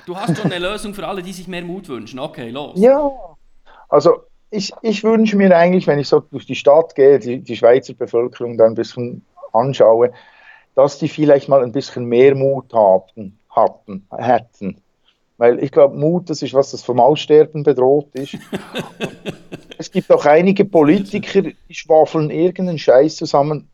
[0.07, 2.21] Du hast schon eine Lösung für alle, die sich mehr Mut wünschen.
[2.21, 2.79] Okay, los.
[2.79, 3.11] Ja,
[3.89, 7.57] also ich, ich wünsche mir eigentlich, wenn ich so durch die Stadt gehe, die, die
[7.57, 10.13] Schweizer Bevölkerung da ein bisschen anschaue,
[10.75, 14.81] dass die vielleicht mal ein bisschen mehr Mut haben, hatten, hätten.
[15.37, 18.39] Weil ich glaube, Mut, das ist was, das vom Aussterben bedroht ist.
[19.79, 23.69] es gibt auch einige Politiker, die schwafeln irgendeinen Scheiß zusammen.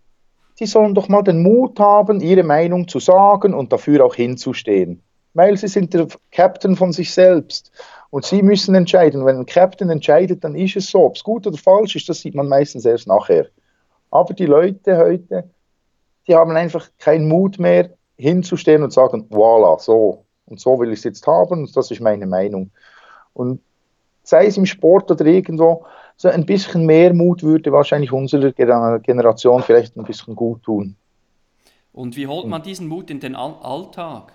[0.61, 5.03] Die sollen doch mal den Mut haben, ihre Meinung zu sagen und dafür auch hinzustehen.
[5.33, 7.72] Weil sie sind der Captain von sich selbst.
[8.15, 9.27] Und sie müssen entscheiden.
[9.27, 11.05] Wenn ein Captain entscheidet, dann ist es so.
[11.05, 13.49] Ob es gut oder falsch ist, das sieht man meistens erst nachher.
[14.12, 15.51] Aber die Leute heute,
[16.29, 20.23] die haben einfach keinen Mut mehr, hinzustehen und sagen, voilà, so.
[20.47, 22.71] Und so will ich es jetzt haben und das ist meine Meinung.
[23.33, 23.61] Und
[24.23, 25.85] sei es im Sport oder irgendwo,
[26.17, 30.95] so ein bisschen mehr Mut würde wahrscheinlich unserer Generation vielleicht ein bisschen gut tun.
[31.93, 34.35] Und wie holt man diesen Mut in den Alltag?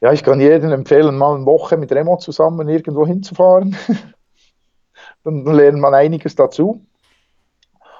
[0.00, 3.76] Ja, ich kann jedem empfehlen, mal eine Woche mit Remo zusammen irgendwo hinzufahren.
[5.24, 6.80] dann, dann lernt man einiges dazu.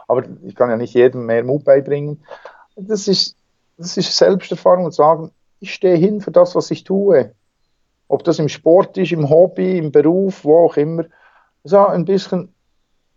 [0.06, 2.24] Aber ich kann ja nicht jedem mehr Mut beibringen.
[2.76, 3.36] Das ist,
[3.76, 7.34] das ist Selbsterfahrung und sagen, ich stehe hin für das, was ich tue.
[8.06, 11.04] Ob das im Sport ist, im Hobby, im Beruf, wo auch immer.
[11.64, 12.54] So ein bisschen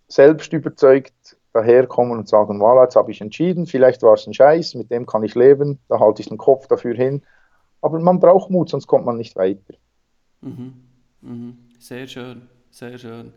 [0.08, 4.76] selbst überzeugt daherkommen und sagen, voilà, jetzt habe ich entschieden, vielleicht war es ein Scheiß,
[4.76, 7.24] mit dem kann ich leben, da halte ich den Kopf dafür hin.
[7.82, 9.74] Aber man braucht Mut, sonst kommt man nicht weiter.
[10.42, 10.74] Mhm.
[11.22, 11.58] Mhm.
[11.80, 13.34] Sehr schön, sehr schön.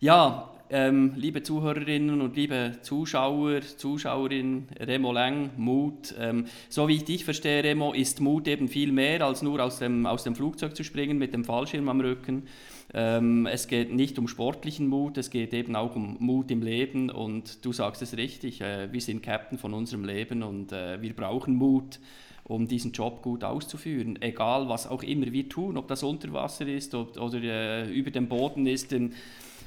[0.00, 6.14] Ja, ähm, liebe Zuhörerinnen und liebe Zuschauer, Zuschauerinnen, Remo Leng, Mut.
[6.18, 9.78] Ähm, so wie ich dich verstehe, Remo, ist Mut eben viel mehr als nur aus
[9.78, 12.48] dem, aus dem Flugzeug zu springen mit dem Fallschirm am Rücken.
[12.92, 17.10] Ähm, es geht nicht um sportlichen Mut, es geht eben auch um Mut im Leben
[17.10, 21.14] und du sagst es richtig, äh, wir sind Captain von unserem Leben und äh, wir
[21.14, 22.00] brauchen Mut
[22.48, 24.20] um diesen Job gut auszuführen.
[24.22, 28.10] Egal, was auch immer wir tun, ob das unter Wasser ist ob, oder äh, über
[28.10, 29.14] dem Boden ist, denn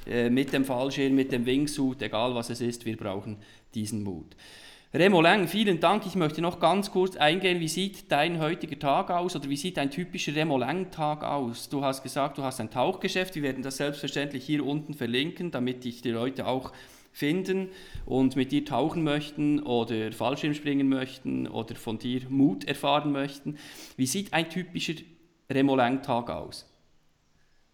[0.06, 3.36] äh, mit dem Fallschirm, mit dem Wingsuit, egal was es ist, wir brauchen
[3.74, 4.34] diesen Mut.
[4.92, 6.04] Remo Leng, vielen Dank.
[6.04, 9.78] Ich möchte noch ganz kurz eingehen, wie sieht dein heutiger Tag aus oder wie sieht
[9.78, 11.68] ein typischer Remo Leng-Tag aus?
[11.68, 13.36] Du hast gesagt, du hast ein Tauchgeschäft.
[13.36, 16.72] Wir werden das selbstverständlich hier unten verlinken, damit dich die Leute auch
[17.12, 17.70] finden
[18.06, 23.58] und mit dir tauchen möchten oder Fallschirm springen möchten oder von dir Mut erfahren möchten.
[23.96, 24.94] Wie sieht ein typischer
[25.50, 26.66] Remo Leng-Tag aus?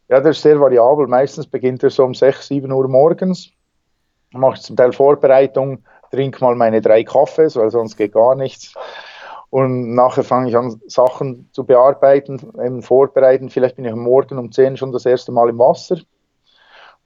[0.08, 1.06] Ja, der ist sehr variabel.
[1.08, 3.50] Meistens beginnt er so um 6, 7 Uhr morgens.
[4.30, 8.74] Mache zum Teil Vorbereitung, trinke mal meine drei Kaffees, weil sonst geht gar nichts.
[9.50, 13.48] Und nachher fange ich an, Sachen zu bearbeiten, eben vorbereiten.
[13.48, 15.98] Vielleicht bin ich am Morgen um 10 schon das erste Mal im Wasser.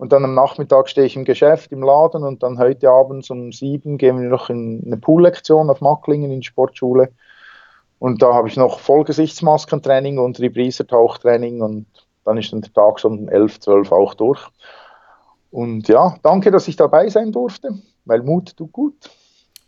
[0.00, 3.52] Und dann am Nachmittag stehe ich im Geschäft, im Laden und dann heute abends um
[3.52, 7.12] 7 gehen wir noch in eine Poollektion auf Macklingen in die Sportschule.
[7.98, 11.84] Und da habe ich noch Vollgesichtsmaskentraining und Rebriser-Tauchtraining und
[12.24, 14.40] dann ist dann der Tag schon um 11, 12 auch durch.
[15.50, 17.68] Und ja, danke, dass ich dabei sein durfte,
[18.06, 19.10] weil Mut tut gut.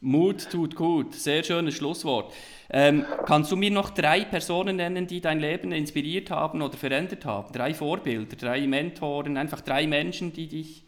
[0.04, 2.32] Mut tut gut, sehr schönes Schlusswort.
[2.70, 7.24] Ähm, kannst du mir noch drei Personen nennen, die dein Leben inspiriert haben oder verändert
[7.24, 7.52] haben?
[7.52, 10.82] Drei Vorbilder, drei Mentoren, einfach drei Menschen, die dich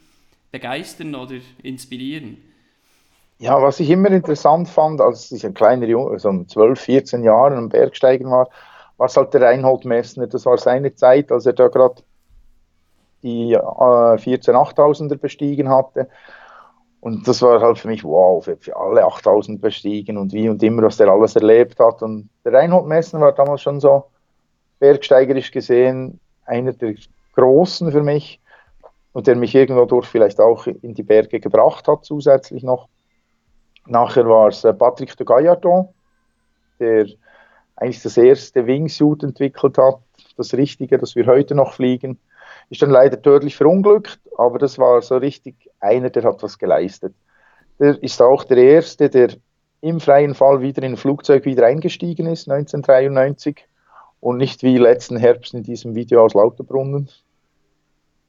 [0.50, 2.38] begeistern oder inspirieren?
[3.38, 7.22] Ja, was ich immer interessant fand, als ich ein kleiner Junge, so um 12, 14
[7.22, 8.48] Jahren am Bergsteigen war,
[8.96, 10.26] war es halt der Reinhold Messner.
[10.26, 12.02] Das war seine Zeit, als er da gerade
[13.22, 16.08] die äh, 14 8000er bestiegen hatte.
[17.05, 20.84] Und das war halt für mich, wow, für, alle 8000 bestiegen und wie und immer,
[20.84, 22.00] was der alles erlebt hat.
[22.00, 24.05] Und der Reinhold Messner war damals schon so
[24.78, 26.94] bergsteigerisch gesehen einer der
[27.34, 28.40] Großen für mich
[29.12, 32.88] und der mich irgendwo durch vielleicht auch in die Berge gebracht hat, zusätzlich noch.
[33.86, 35.90] Nachher war es äh, Patrick de Gaillardon,
[36.80, 37.05] der
[37.76, 39.98] eigentlich das erste Wingsuit entwickelt hat,
[40.38, 42.18] das Richtige, das wir heute noch fliegen.
[42.70, 47.14] Ist dann leider tödlich verunglückt, aber das war so richtig einer, der hat was geleistet.
[47.78, 49.30] Der ist auch der Erste, der
[49.80, 53.66] im freien Fall wieder in ein Flugzeug wieder eingestiegen ist, 1993.
[54.20, 57.10] Und nicht wie letzten Herbst in diesem Video aus Lauterbrunnen,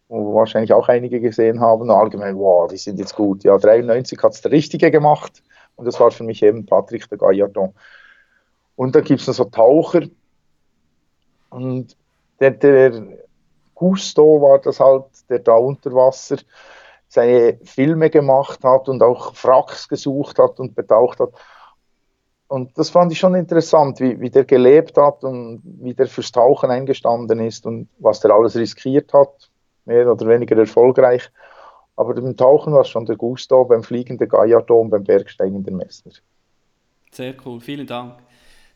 [0.10, 3.46] wo wahrscheinlich auch einige gesehen haben, allgemein, wow, die sind jetzt gut.
[3.46, 5.42] Ja, 93 hat es der Richtige gemacht
[5.78, 7.74] und das war für mich eben Patrick de Gaillardon.
[8.76, 10.02] Und dann gibt es noch so Taucher.
[11.50, 11.96] Und
[12.42, 13.04] der, der
[13.76, 16.38] Gusto war das halt, der da unter Wasser
[17.08, 21.30] seine Filme gemacht hat und auch Wracks gesucht hat und betaucht hat.
[22.48, 26.32] Und das fand ich schon interessant, wie, wie der gelebt hat und wie der fürs
[26.32, 29.50] Tauchen eingestanden ist und was der alles riskiert hat,
[29.86, 31.30] mehr oder weniger erfolgreich.
[31.96, 34.32] Aber beim Tauchen war es schon der Gusto, beim Fliegen der
[34.70, 36.12] und beim Bergsteigen der Messner.
[37.12, 38.16] Sehr cool, vielen Dank.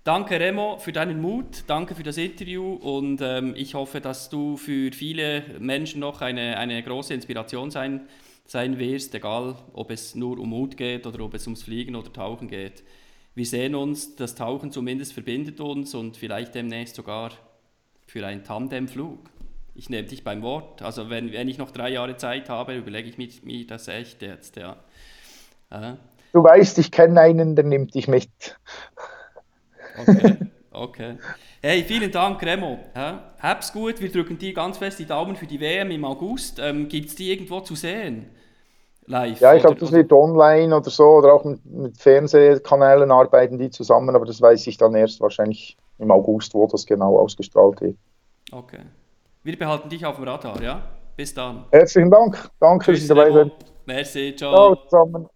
[0.10, 4.58] Danke Remo für deinen Mut, danke für das Interview und ähm, ich hoffe, dass du
[4.58, 8.08] für viele Menschen noch eine, eine große Inspiration sein,
[8.48, 12.12] sein wirst, egal ob es nur um Mut geht oder ob es ums Fliegen oder
[12.12, 12.84] Tauchen geht.
[13.36, 17.30] Wir sehen uns, das Tauchen zumindest verbindet uns und vielleicht demnächst sogar
[18.08, 19.20] für einen Tandemflug.
[19.76, 20.82] ich nehme dich beim Wort.
[20.82, 24.24] Also wenn, wenn ich noch drei Jahre Zeit habe, überlege ich mir, mir das echt
[24.24, 24.76] jetzt, ja.
[25.70, 25.98] ja.
[26.34, 28.58] Du weißt, ich kenne einen, der nimmt dich mit.
[29.98, 30.38] Okay,
[30.72, 31.18] okay.
[31.62, 32.80] Hey, vielen Dank, Remo.
[32.96, 36.60] Ja, hab's gut, wir drücken dir ganz fest die Daumen für die WM im August.
[36.60, 38.28] Ähm, Gibt es die irgendwo zu sehen?
[39.06, 39.42] Live?
[39.42, 43.72] Ja, ich glaube, das wird online oder so oder auch mit, mit Fernsehkanälen arbeiten die
[43.72, 47.98] zusammen, aber das weiß ich dann erst wahrscheinlich im August, wo das genau ausgestrahlt wird.
[48.52, 48.82] Okay.
[49.44, 50.82] Wir behalten dich auf dem Radar, ja?
[51.16, 51.66] Bis dann.
[51.72, 52.50] Herzlichen Dank.
[52.60, 53.52] Danke, dass Sie dabei sind.
[53.86, 54.76] Merci, ciao.
[54.76, 55.30] Ciao zusammen.